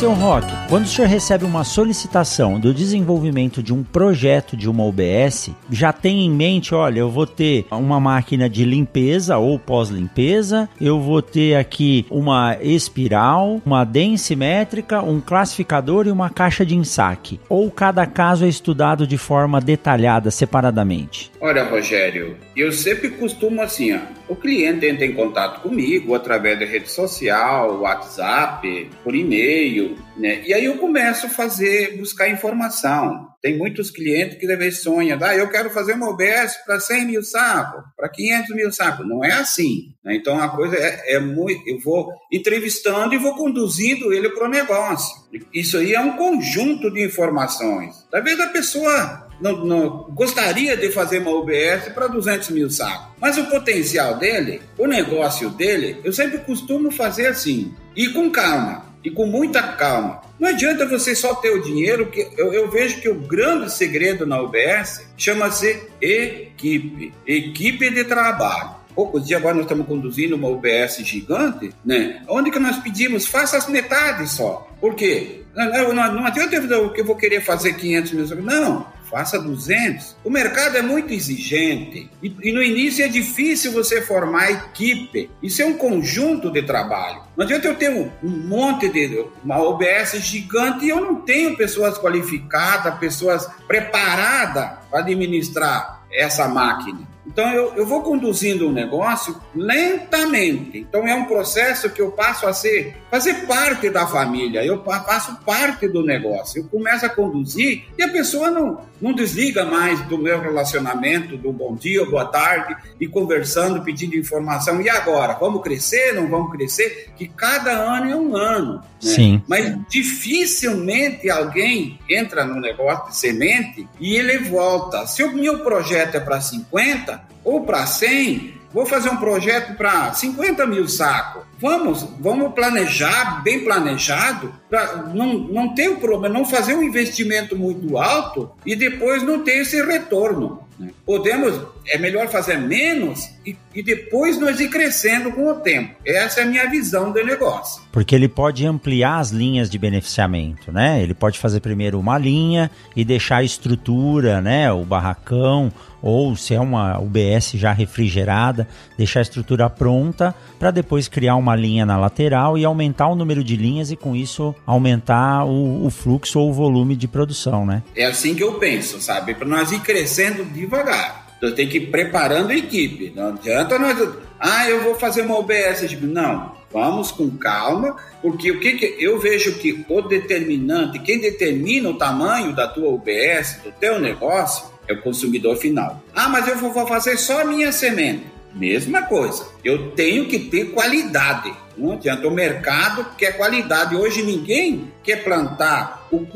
Seu 0.00 0.14
Rock, 0.14 0.46
quando 0.66 0.84
o 0.84 0.88
senhor 0.88 1.08
recebe 1.08 1.44
uma 1.44 1.62
solicitação 1.62 2.58
do 2.58 2.72
desenvolvimento 2.72 3.62
de 3.62 3.70
um 3.70 3.84
projeto 3.84 4.56
de 4.56 4.66
uma 4.66 4.82
OBS, 4.82 5.50
já 5.70 5.92
tem 5.92 6.24
em 6.24 6.30
mente, 6.30 6.74
olha, 6.74 7.00
eu 7.00 7.10
vou 7.10 7.26
ter 7.26 7.66
uma 7.70 8.00
máquina 8.00 8.48
de 8.48 8.64
limpeza 8.64 9.36
ou 9.36 9.58
pós-limpeza, 9.58 10.66
eu 10.80 10.98
vou 10.98 11.20
ter 11.20 11.54
aqui 11.54 12.06
uma 12.08 12.56
espiral, 12.62 13.60
uma 13.66 13.84
densimétrica, 13.84 15.02
um 15.02 15.20
classificador 15.20 16.06
e 16.06 16.10
uma 16.10 16.30
caixa 16.30 16.64
de 16.64 16.74
ensaque. 16.74 17.38
Ou 17.46 17.70
cada 17.70 18.06
caso 18.06 18.46
é 18.46 18.48
estudado 18.48 19.06
de 19.06 19.18
forma 19.18 19.60
detalhada, 19.60 20.30
separadamente? 20.30 21.30
Olha, 21.38 21.64
Rogério, 21.64 22.38
eu 22.56 22.72
sempre 22.72 23.10
costumo 23.10 23.60
assim, 23.60 23.92
ó, 23.92 23.98
o 24.30 24.34
cliente 24.34 24.86
entra 24.86 25.04
em 25.04 25.12
contato 25.12 25.60
comigo 25.60 26.14
através 26.14 26.58
da 26.58 26.64
rede 26.64 26.90
social, 26.90 27.80
WhatsApp, 27.80 28.88
por 29.04 29.14
e-mail, 29.14 29.89
né? 30.16 30.42
E 30.46 30.52
aí 30.52 30.64
eu 30.64 30.78
começo 30.78 31.26
a 31.26 31.30
fazer, 31.30 31.96
buscar 31.96 32.28
informação. 32.28 33.28
Tem 33.42 33.56
muitos 33.56 33.90
clientes 33.90 34.36
que 34.36 34.46
deve 34.46 34.70
sonham, 34.70 35.18
ah, 35.22 35.34
eu 35.34 35.48
quero 35.48 35.70
fazer 35.70 35.94
uma 35.94 36.10
OBS 36.10 36.56
para 36.66 36.78
100 36.78 37.06
mil 37.06 37.22
sacos, 37.22 37.82
para 37.96 38.08
500 38.08 38.54
mil 38.54 38.70
sacos. 38.70 39.08
Não 39.08 39.24
é 39.24 39.32
assim. 39.32 39.94
Né? 40.04 40.16
Então 40.16 40.38
a 40.38 40.48
coisa 40.48 40.76
é, 40.76 41.14
é, 41.14 41.18
muito. 41.18 41.66
Eu 41.66 41.80
vou 41.80 42.12
entrevistando 42.30 43.14
e 43.14 43.18
vou 43.18 43.34
conduzindo 43.34 44.12
ele 44.12 44.28
para 44.30 44.46
o 44.46 44.50
negócio. 44.50 45.24
Isso 45.54 45.78
aí 45.78 45.94
é 45.94 46.00
um 46.00 46.16
conjunto 46.16 46.90
de 46.90 47.02
informações. 47.02 48.06
Talvez 48.10 48.38
a 48.40 48.48
pessoa 48.48 49.30
não, 49.40 49.64
não, 49.64 50.10
gostaria 50.10 50.76
de 50.76 50.90
fazer 50.90 51.20
uma 51.20 51.30
OBS 51.30 51.88
para 51.94 52.08
200 52.08 52.50
mil 52.50 52.70
sacos. 52.70 53.14
Mas 53.18 53.38
o 53.38 53.46
potencial 53.46 54.18
dele, 54.18 54.60
o 54.76 54.86
negócio 54.86 55.48
dele, 55.50 55.98
eu 56.04 56.12
sempre 56.12 56.38
costumo 56.38 56.90
fazer 56.90 57.26
assim, 57.26 57.74
e 57.96 58.08
com 58.08 58.30
calma 58.30 58.89
e 59.04 59.10
com 59.10 59.26
muita 59.26 59.62
calma. 59.62 60.20
Não 60.38 60.48
adianta 60.48 60.86
você 60.86 61.14
só 61.14 61.34
ter 61.34 61.50
o 61.50 61.62
dinheiro, 61.62 62.06
que 62.06 62.28
eu, 62.36 62.52
eu 62.52 62.70
vejo 62.70 63.00
que 63.00 63.08
o 63.08 63.14
grande 63.14 63.72
segredo 63.72 64.26
na 64.26 64.40
UBS 64.40 65.06
chama-se 65.16 65.88
equipe, 66.00 67.12
equipe 67.26 67.90
de 67.90 68.04
trabalho. 68.04 68.80
Poucos 68.94 69.26
dias 69.26 69.40
agora 69.40 69.54
nós 69.54 69.64
estamos 69.64 69.86
conduzindo 69.86 70.36
uma 70.36 70.48
UBS 70.48 70.98
gigante, 71.04 71.72
né? 71.84 72.22
Onde 72.28 72.50
que 72.50 72.58
nós 72.58 72.76
pedimos, 72.78 73.26
faça 73.26 73.56
as 73.56 73.68
metades 73.68 74.32
só. 74.32 74.68
Por 74.80 74.94
quê? 74.94 75.42
Não, 75.54 75.94
não, 75.94 76.14
não 76.14 76.26
adianta 76.26 76.56
eu, 76.56 76.90
que 76.90 77.00
eu 77.00 77.04
vou 77.04 77.16
querer 77.16 77.40
fazer 77.40 77.74
500 77.74 78.12
mil. 78.12 78.42
Não, 78.42 78.86
faça 79.10 79.38
200. 79.38 80.16
O 80.24 80.30
mercado 80.30 80.76
é 80.76 80.82
muito 80.82 81.12
exigente 81.12 82.08
e, 82.22 82.34
e, 82.42 82.52
no 82.52 82.62
início 82.62 83.04
é 83.04 83.08
difícil 83.08 83.72
você 83.72 84.00
formar 84.00 84.50
equipe. 84.50 85.30
Isso 85.42 85.60
é 85.60 85.64
um 85.64 85.74
conjunto 85.76 86.50
de 86.50 86.62
trabalho. 86.62 87.22
Não 87.36 87.44
adianta 87.44 87.66
eu 87.66 87.74
ter 87.74 87.90
um, 87.90 88.10
um 88.22 88.30
monte 88.48 88.88
de 88.88 89.26
uma 89.44 89.60
OBS 89.60 90.12
gigante 90.20 90.84
e 90.84 90.88
eu 90.88 91.00
não 91.00 91.16
tenho 91.16 91.56
pessoas 91.56 91.98
qualificadas, 91.98 92.98
pessoas 92.98 93.48
preparadas 93.66 94.78
para 94.88 95.00
administrar 95.00 96.04
essa 96.12 96.48
máquina. 96.48 97.09
Então 97.30 97.48
eu, 97.52 97.74
eu 97.76 97.86
vou 97.86 98.02
conduzindo 98.02 98.66
o 98.66 98.70
um 98.70 98.72
negócio 98.72 99.36
lentamente. 99.54 100.78
Então 100.78 101.06
é 101.06 101.14
um 101.14 101.24
processo 101.24 101.88
que 101.90 102.02
eu 102.02 102.10
passo 102.10 102.46
a 102.46 102.52
ser, 102.52 102.96
fazer 103.10 103.46
parte 103.46 103.88
da 103.88 104.06
família, 104.06 104.64
eu 104.64 104.82
faço 104.82 105.36
parte 105.44 105.86
do 105.86 106.04
negócio. 106.04 106.60
Eu 106.60 106.64
começo 106.64 107.06
a 107.06 107.08
conduzir 107.08 107.84
e 107.96 108.02
a 108.02 108.08
pessoa 108.08 108.50
não, 108.50 108.80
não 109.00 109.12
desliga 109.12 109.64
mais 109.64 110.00
do 110.02 110.18
meu 110.18 110.40
relacionamento, 110.40 111.36
do 111.36 111.52
bom 111.52 111.74
dia, 111.74 112.04
boa 112.04 112.24
tarde, 112.24 112.76
e 113.00 113.06
conversando, 113.06 113.82
pedindo 113.84 114.16
informação. 114.16 114.80
E 114.80 114.90
agora? 114.90 115.34
Vamos 115.34 115.62
crescer? 115.62 116.12
Não 116.12 116.28
vamos 116.28 116.50
crescer? 116.50 117.12
Que 117.16 117.28
cada 117.28 117.70
ano 117.70 118.10
é 118.10 118.16
um 118.16 118.36
ano. 118.36 118.74
Né? 118.74 118.82
Sim. 119.00 119.42
Mas 119.46 119.78
dificilmente 119.88 121.30
alguém 121.30 121.98
entra 122.08 122.44
no 122.44 122.60
negócio 122.60 123.08
de 123.08 123.16
semente 123.16 123.86
e 124.00 124.16
ele 124.16 124.38
volta. 124.38 125.06
Se 125.06 125.22
o 125.22 125.32
meu 125.32 125.60
projeto 125.60 126.16
é 126.16 126.20
para 126.20 126.40
50 126.40 127.19
ou 127.44 127.64
para 127.64 127.86
100, 127.86 128.54
vou 128.72 128.86
fazer 128.86 129.10
um 129.10 129.16
projeto 129.16 129.76
para 129.76 130.12
50 130.12 130.66
mil 130.66 130.88
sacos. 130.88 131.42
Vamos, 131.58 132.06
vamos 132.18 132.54
planejar, 132.54 133.42
bem 133.42 133.64
planejado, 133.64 134.54
para 134.68 134.96
não, 135.14 135.34
não 135.34 135.74
ter 135.74 135.88
o 135.88 135.96
problema, 135.96 136.32
não 136.32 136.44
fazer 136.44 136.74
um 136.74 136.82
investimento 136.82 137.56
muito 137.56 137.98
alto 137.98 138.50
e 138.64 138.74
depois 138.74 139.22
não 139.22 139.44
ter 139.44 139.58
esse 139.62 139.82
retorno. 139.84 140.62
Né? 140.80 140.90
Podemos, 141.04 141.60
é 141.86 141.98
melhor 141.98 142.28
fazer 142.28 142.56
menos 142.56 143.28
e, 143.44 143.54
e, 143.74 143.82
depois 143.82 144.40
nós 144.40 144.58
ir 144.58 144.70
crescendo 144.70 145.30
com 145.30 145.46
o 145.48 145.56
tempo. 145.56 145.94
Essa 146.06 146.40
é 146.40 146.44
a 146.44 146.46
minha 146.46 146.70
visão 146.70 147.12
do 147.12 147.22
negócio. 147.22 147.82
Porque 147.92 148.14
ele 148.14 148.28
pode 148.28 148.66
ampliar 148.66 149.18
as 149.18 149.30
linhas 149.30 149.68
de 149.68 149.78
beneficiamento, 149.78 150.72
né? 150.72 151.02
Ele 151.02 151.12
pode 151.12 151.38
fazer 151.38 151.60
primeiro 151.60 152.00
uma 152.00 152.16
linha 152.16 152.70
e 152.96 153.04
deixar 153.04 153.38
a 153.38 153.44
estrutura, 153.44 154.40
né? 154.40 154.72
O 154.72 154.82
barracão, 154.82 155.70
ou 156.02 156.36
se 156.36 156.54
é 156.54 156.60
uma 156.60 156.98
UBS 156.98 157.52
já 157.54 157.72
refrigerada, 157.72 158.68
deixar 158.96 159.20
a 159.20 159.22
estrutura 159.22 159.68
pronta 159.68 160.34
para 160.58 160.70
depois 160.70 161.08
criar 161.08 161.36
uma 161.36 161.56
linha 161.56 161.84
na 161.84 161.96
lateral 161.96 162.56
e 162.56 162.64
aumentar 162.64 163.08
o 163.08 163.14
número 163.14 163.42
de 163.42 163.56
linhas 163.56 163.90
e 163.90 163.96
com 163.96 164.14
isso 164.14 164.54
aumentar 164.66 165.44
o, 165.44 165.86
o 165.86 165.90
fluxo 165.90 166.38
ou 166.38 166.50
o 166.50 166.52
volume 166.52 166.96
de 166.96 167.08
produção, 167.08 167.66
né? 167.66 167.82
É 167.94 168.06
assim 168.06 168.34
que 168.34 168.42
eu 168.42 168.54
penso, 168.54 169.00
sabe? 169.00 169.34
Para 169.34 169.46
nós 169.46 169.72
ir 169.72 169.80
crescendo 169.80 170.44
devagar. 170.44 171.30
Nós 171.40 171.54
temos 171.54 171.72
que 171.72 171.78
ir 171.78 171.86
preparando 171.86 172.50
a 172.50 172.56
equipe. 172.56 173.12
Não 173.16 173.28
adianta 173.28 173.78
nós. 173.78 173.96
Ah, 174.38 174.68
eu 174.68 174.82
vou 174.82 174.94
fazer 174.94 175.22
uma. 175.22 175.42
Tipo, 175.88 176.06
não, 176.06 176.52
vamos 176.72 177.10
com 177.10 177.30
calma, 177.30 177.96
porque 178.20 178.50
o 178.50 178.60
que, 178.60 178.72
que 178.72 178.96
eu 178.98 179.18
vejo 179.18 179.54
que 179.54 179.84
o 179.88 180.02
determinante, 180.02 180.98
quem 180.98 181.18
determina 181.18 181.88
o 181.88 181.98
tamanho 181.98 182.54
da 182.54 182.68
tua 182.68 182.90
UBS, 182.90 183.60
do 183.64 183.72
teu 183.72 183.98
negócio, 183.98 184.69
é 184.90 184.94
o 184.94 185.02
consumidor 185.02 185.56
final. 185.56 186.02
Ah, 186.14 186.28
mas 186.28 186.48
eu 186.48 186.56
vou 186.56 186.72
fazer 186.86 187.16
só 187.16 187.42
a 187.42 187.44
minha 187.44 187.72
semente. 187.72 188.24
Mesma 188.54 189.02
coisa. 189.02 189.46
Eu 189.64 189.92
tenho 189.92 190.26
que 190.26 190.38
ter 190.38 190.72
qualidade. 190.72 191.52
Não 191.76 191.92
adianta. 191.92 192.26
O 192.26 192.30
mercado 192.32 193.06
quer 193.16 193.36
qualidade. 193.36 193.94
Hoje 193.94 194.22
ninguém 194.22 194.92
quer 195.04 195.22
plantar 195.22 196.08
o 196.10 196.26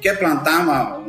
quer 0.00 0.18
plantar 0.18 0.60
uma, 0.60 1.02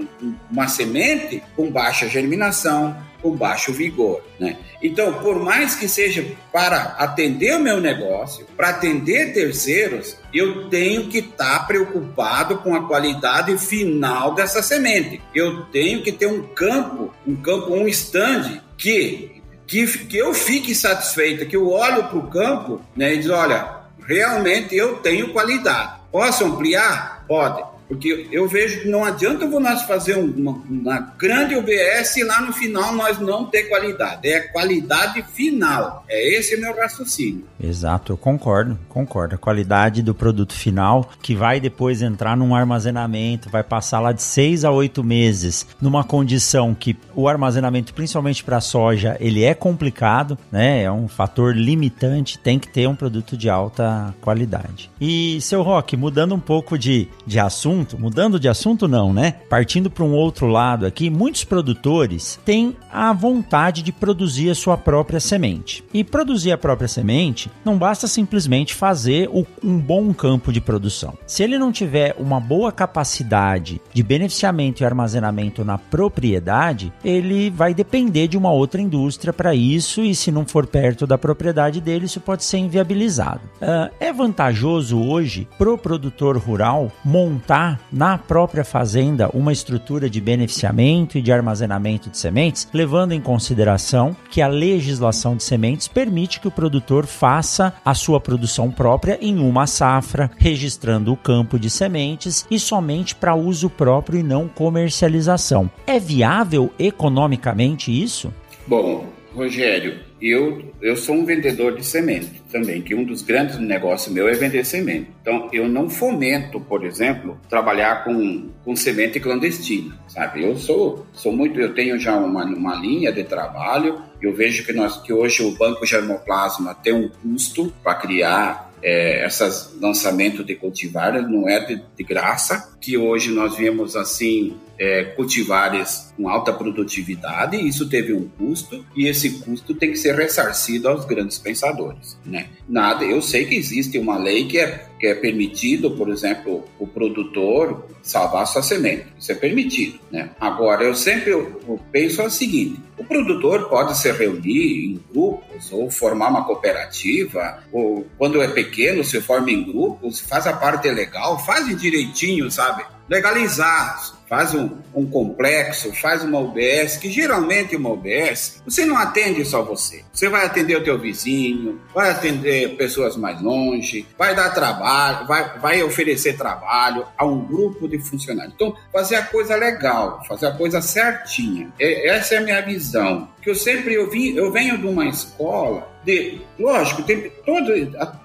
uma 0.49 0.67
semente 0.67 1.43
com 1.55 1.69
baixa 1.69 2.07
germinação, 2.07 2.95
com 3.23 3.31
baixo 3.31 3.71
vigor. 3.71 4.21
Né? 4.37 4.57
Então, 4.81 5.13
por 5.13 5.39
mais 5.39 5.75
que 5.75 5.87
seja 5.87 6.25
para 6.51 6.95
atender 6.99 7.55
o 7.55 7.59
meu 7.61 7.79
negócio, 7.79 8.45
para 8.57 8.69
atender 8.69 9.33
terceiros, 9.33 10.17
eu 10.33 10.69
tenho 10.69 11.07
que 11.07 11.19
estar 11.19 11.59
tá 11.59 11.65
preocupado 11.65 12.57
com 12.57 12.75
a 12.75 12.85
qualidade 12.85 13.57
final 13.57 14.35
dessa 14.35 14.61
semente. 14.61 15.21
Eu 15.33 15.63
tenho 15.67 16.03
que 16.03 16.11
ter 16.11 16.27
um 16.27 16.43
campo, 16.49 17.13
um 17.25 17.35
campo, 17.37 17.73
um 17.73 17.87
stand 17.87 18.61
que, 18.77 19.41
que, 19.65 19.87
que 19.87 20.17
eu 20.17 20.33
fique 20.33 20.75
satisfeito, 20.75 21.45
que 21.45 21.55
eu 21.55 21.71
olho 21.71 22.03
para 22.03 22.17
o 22.17 22.27
campo 22.27 22.81
né, 22.93 23.13
e 23.13 23.19
diz, 23.19 23.29
olha, 23.29 23.83
realmente 24.05 24.75
eu 24.75 24.97
tenho 24.97 25.29
qualidade. 25.29 26.01
Posso 26.11 26.43
ampliar? 26.43 27.23
Pode. 27.27 27.72
Porque 27.87 28.27
eu 28.31 28.47
vejo 28.47 28.81
que 28.81 28.87
não 28.87 29.03
adianta 29.03 29.45
nós 29.63 29.83
fazer 29.83 30.17
uma, 30.17 30.51
uma 30.69 30.99
grande 31.17 31.55
OBS 31.55 32.17
e 32.17 32.23
lá 32.23 32.41
no 32.41 32.51
final 32.51 32.93
nós 32.93 33.19
não 33.19 33.45
ter 33.45 33.63
qualidade. 33.63 34.27
É 34.27 34.37
a 34.37 34.51
qualidade 34.51 35.23
final. 35.33 36.03
É 36.09 36.37
esse 36.37 36.57
meu 36.57 36.75
raciocínio. 36.75 37.45
Exato, 37.61 38.11
eu 38.11 38.17
concordo, 38.17 38.77
concordo. 38.89 39.35
A 39.35 39.37
qualidade 39.37 40.01
do 40.01 40.13
produto 40.13 40.53
final, 40.53 41.09
que 41.21 41.35
vai 41.35 41.59
depois 41.59 42.01
entrar 42.01 42.35
num 42.35 42.53
armazenamento, 42.53 43.49
vai 43.49 43.63
passar 43.63 43.99
lá 43.99 44.11
de 44.11 44.21
seis 44.21 44.65
a 44.65 44.71
oito 44.71 45.03
meses, 45.03 45.65
numa 45.81 46.03
condição 46.03 46.75
que 46.75 46.97
o 47.15 47.27
armazenamento, 47.27 47.93
principalmente 47.93 48.43
para 48.43 48.59
soja, 48.59 49.15
ele 49.19 49.43
é 49.43 49.53
complicado, 49.53 50.37
né? 50.51 50.83
É 50.83 50.91
um 50.91 51.07
fator 51.07 51.55
limitante, 51.55 52.37
tem 52.37 52.59
que 52.59 52.67
ter 52.67 52.87
um 52.87 52.95
produto 52.95 53.37
de 53.37 53.49
alta 53.49 54.13
qualidade. 54.19 54.91
E, 54.99 55.39
seu 55.41 55.61
Rock, 55.61 55.95
mudando 55.95 56.35
um 56.35 56.39
pouco 56.39 56.77
de, 56.77 57.07
de 57.25 57.39
assunto, 57.39 57.72
assunto, 57.73 57.99
mudando 57.99 58.39
de 58.39 58.47
assunto 58.47 58.87
não, 58.87 59.11
né? 59.11 59.35
Partindo 59.49 59.89
para 59.89 60.03
um 60.03 60.13
outro 60.13 60.47
lado 60.47 60.85
aqui, 60.85 61.09
muitos 61.09 61.43
produtores 61.43 62.39
têm 62.45 62.75
a 62.91 63.11
vontade 63.11 63.81
de 63.81 63.91
produzir 63.91 64.51
a 64.51 64.55
sua 64.55 64.77
própria 64.77 65.19
semente. 65.19 65.83
E 65.93 66.03
produzir 66.03 66.51
a 66.51 66.57
própria 66.57 66.87
semente 66.87 67.49
não 67.65 67.77
basta 67.77 68.07
simplesmente 68.07 68.73
fazer 68.73 69.29
um 69.63 69.79
bom 69.79 70.13
campo 70.13 70.51
de 70.51 70.61
produção. 70.61 71.17
Se 71.25 71.43
ele 71.43 71.57
não 71.57 71.71
tiver 71.71 72.15
uma 72.19 72.39
boa 72.39 72.71
capacidade 72.71 73.81
de 73.91 74.03
beneficiamento 74.03 74.83
e 74.83 74.85
armazenamento 74.85 75.65
na 75.65 75.77
propriedade, 75.77 76.93
ele 77.03 77.49
vai 77.49 77.73
depender 77.73 78.27
de 78.27 78.37
uma 78.37 78.51
outra 78.51 78.81
indústria 78.81 79.33
para 79.33 79.55
isso 79.55 80.01
e 80.01 80.13
se 80.13 80.31
não 80.31 80.45
for 80.45 80.67
perto 80.67 81.07
da 81.07 81.17
propriedade 81.17 81.81
dele, 81.81 82.05
isso 82.05 82.19
pode 82.19 82.43
ser 82.43 82.57
inviabilizado. 82.57 83.41
Uh, 83.55 83.93
é 83.99 84.13
vantajoso 84.13 84.99
hoje 84.99 85.47
pro 85.57 85.77
produtor 85.77 86.37
rural 86.37 86.91
montar 87.03 87.62
na 87.91 88.17
própria 88.17 88.63
fazenda 88.63 89.29
uma 89.33 89.51
estrutura 89.51 90.09
de 90.09 90.19
beneficiamento 90.19 91.17
e 91.17 91.21
de 91.21 91.31
armazenamento 91.31 92.09
de 92.09 92.17
sementes, 92.17 92.67
levando 92.73 93.11
em 93.11 93.21
consideração 93.21 94.15
que 94.29 94.41
a 94.41 94.47
legislação 94.47 95.35
de 95.35 95.43
sementes 95.43 95.87
permite 95.87 96.39
que 96.39 96.47
o 96.47 96.51
produtor 96.51 97.05
faça 97.05 97.73
a 97.83 97.93
sua 97.93 98.19
produção 98.19 98.71
própria 98.71 99.17
em 99.21 99.39
uma 99.39 99.67
safra, 99.67 100.29
registrando 100.37 101.13
o 101.13 101.17
campo 101.17 101.59
de 101.59 101.69
sementes 101.69 102.45
e 102.49 102.59
somente 102.59 103.15
para 103.15 103.35
uso 103.35 103.69
próprio 103.69 104.19
e 104.19 104.23
não 104.23 104.47
comercialização. 104.47 105.69
É 105.85 105.99
viável 105.99 106.71
economicamente 106.79 107.91
isso? 107.91 108.33
Bom, 108.67 109.12
Rogério, 109.33 109.99
eu, 110.21 110.73
eu 110.81 110.95
sou 110.95 111.15
um 111.15 111.25
vendedor 111.25 111.75
de 111.75 111.83
semente 111.83 112.41
também, 112.51 112.81
que 112.81 112.95
um 112.95 113.03
dos 113.03 113.21
grandes 113.21 113.57
negócios 113.59 114.13
meu 114.13 114.27
é 114.27 114.33
vender 114.33 114.63
semente. 114.63 115.09
Então, 115.21 115.49
eu 115.51 115.67
não 115.67 115.89
fomento, 115.89 116.61
por 116.61 116.85
exemplo, 116.85 117.39
trabalhar 117.49 118.03
com, 118.03 118.49
com 118.63 118.75
semente 118.75 119.19
clandestina, 119.19 119.97
sabe? 120.07 120.43
Eu 120.43 120.55
sou, 120.55 121.05
sou 121.13 121.31
muito, 121.31 121.59
eu 121.59 121.73
tenho 121.73 121.99
já 121.99 122.15
uma, 122.15 122.45
uma 122.45 122.75
linha 122.75 123.11
de 123.11 123.23
trabalho, 123.23 124.01
eu 124.21 124.33
vejo 124.33 124.65
que, 124.65 124.71
nós, 124.71 125.01
que 125.01 125.11
hoje 125.11 125.43
o 125.43 125.51
Banco 125.51 125.85
Germoplasma 125.85 126.75
tem 126.75 126.93
um 126.93 127.09
custo 127.09 127.73
para 127.83 127.95
criar 127.95 128.71
é, 128.83 129.25
esses 129.25 129.73
lançamentos 129.79 130.45
de 130.45 130.55
cultivares, 130.55 131.27
não 131.27 131.47
é 131.47 131.59
de, 131.65 131.81
de 131.95 132.03
graça, 132.03 132.75
que 132.79 132.97
hoje 132.97 133.31
nós 133.31 133.57
vemos 133.57 133.95
assim 133.95 134.55
é, 134.83 135.05
cultivares 135.15 136.13
com 136.17 136.27
alta 136.27 136.51
produtividade, 136.51 137.55
isso 137.55 137.87
teve 137.87 138.13
um 138.13 138.27
custo 138.27 138.85
e 138.93 139.07
esse 139.07 139.39
custo 139.39 139.73
tem 139.73 139.91
que 139.91 139.97
ser 139.97 140.13
ressarcido 140.13 140.89
aos 140.89 141.05
grandes 141.05 141.37
pensadores, 141.37 142.17
né? 142.25 142.47
Nada, 142.67 143.05
eu 143.05 143.21
sei 143.21 143.45
que 143.45 143.55
existe 143.55 143.97
uma 143.97 144.17
lei 144.17 144.45
que 144.45 144.59
é, 144.59 144.85
que 144.99 145.07
é 145.07 145.15
permitido, 145.15 145.91
por 145.91 146.09
exemplo, 146.09 146.65
o 146.77 146.85
produtor 146.85 147.87
salvar 148.01 148.45
sua 148.45 148.61
semente, 148.61 149.05
isso 149.17 149.31
é 149.31 149.35
permitido, 149.35 149.99
né? 150.11 150.31
Agora, 150.37 150.83
eu 150.83 150.93
sempre 150.93 151.31
eu 151.31 151.79
penso 151.89 152.21
o 152.21 152.29
seguinte, 152.29 152.77
o 152.97 153.05
produtor 153.05 153.69
pode 153.69 153.97
se 153.97 154.11
reunir 154.11 154.85
em 154.85 155.03
grupos 155.13 155.71
ou 155.71 155.89
formar 155.89 156.27
uma 156.27 156.43
cooperativa, 156.43 157.63
ou 157.71 158.05
quando 158.17 158.41
é 158.41 158.49
pequeno 158.49 159.01
se 159.01 159.21
forma 159.21 159.49
em 159.49 159.63
grupos, 159.63 160.19
faz 160.19 160.45
a 160.45 160.53
parte 160.53 160.89
legal, 160.89 161.39
faz 161.39 161.73
direitinho, 161.79 162.51
sabe? 162.51 162.83
Legalizar 163.09 164.22
faz 164.33 164.55
um, 164.55 164.67
um, 164.95 165.05
complexo, 165.05 165.93
faz 165.93 166.23
uma 166.23 166.39
UBS, 166.39 166.97
que 166.97 167.07
geralmente 167.07 167.75
uma 167.75 167.91
UBS, 167.91 168.63
você 168.65 168.83
não 168.83 168.97
atende 168.97 169.45
só 169.45 169.61
você. 169.61 170.03
Você 170.11 170.27
vai 170.27 170.43
atender 170.43 170.75
o 170.75 170.83
teu 170.83 170.97
vizinho, 170.97 171.79
vai 171.93 172.09
atender 172.09 172.75
pessoas 172.75 173.15
mais 173.15 173.39
longe, 173.39 174.07
vai 174.17 174.35
dar 174.35 174.49
trabalho, 174.49 175.27
vai, 175.27 175.59
vai 175.59 175.83
oferecer 175.83 176.35
trabalho 176.35 177.05
a 177.15 177.23
um 177.23 177.45
grupo 177.45 177.87
de 177.87 177.99
funcionários. 177.99 178.55
Então, 178.55 178.75
fazer 178.91 179.17
a 179.17 179.23
coisa 179.23 179.55
legal, 179.55 180.23
fazer 180.27 180.47
a 180.47 180.51
coisa 180.51 180.81
certinha. 180.81 181.71
É, 181.79 182.09
essa 182.09 182.33
é 182.33 182.37
a 182.39 182.41
minha 182.41 182.61
visão. 182.63 183.29
Que 183.39 183.51
eu 183.51 183.55
sempre 183.55 183.93
eu, 183.93 184.09
vi, 184.09 184.35
eu 184.35 184.51
venho 184.51 184.79
de 184.79 184.87
uma 184.87 185.05
escola 185.05 185.93
de, 186.03 186.41
lógico, 186.57 187.03
tem, 187.03 187.29
todo, 187.45 187.71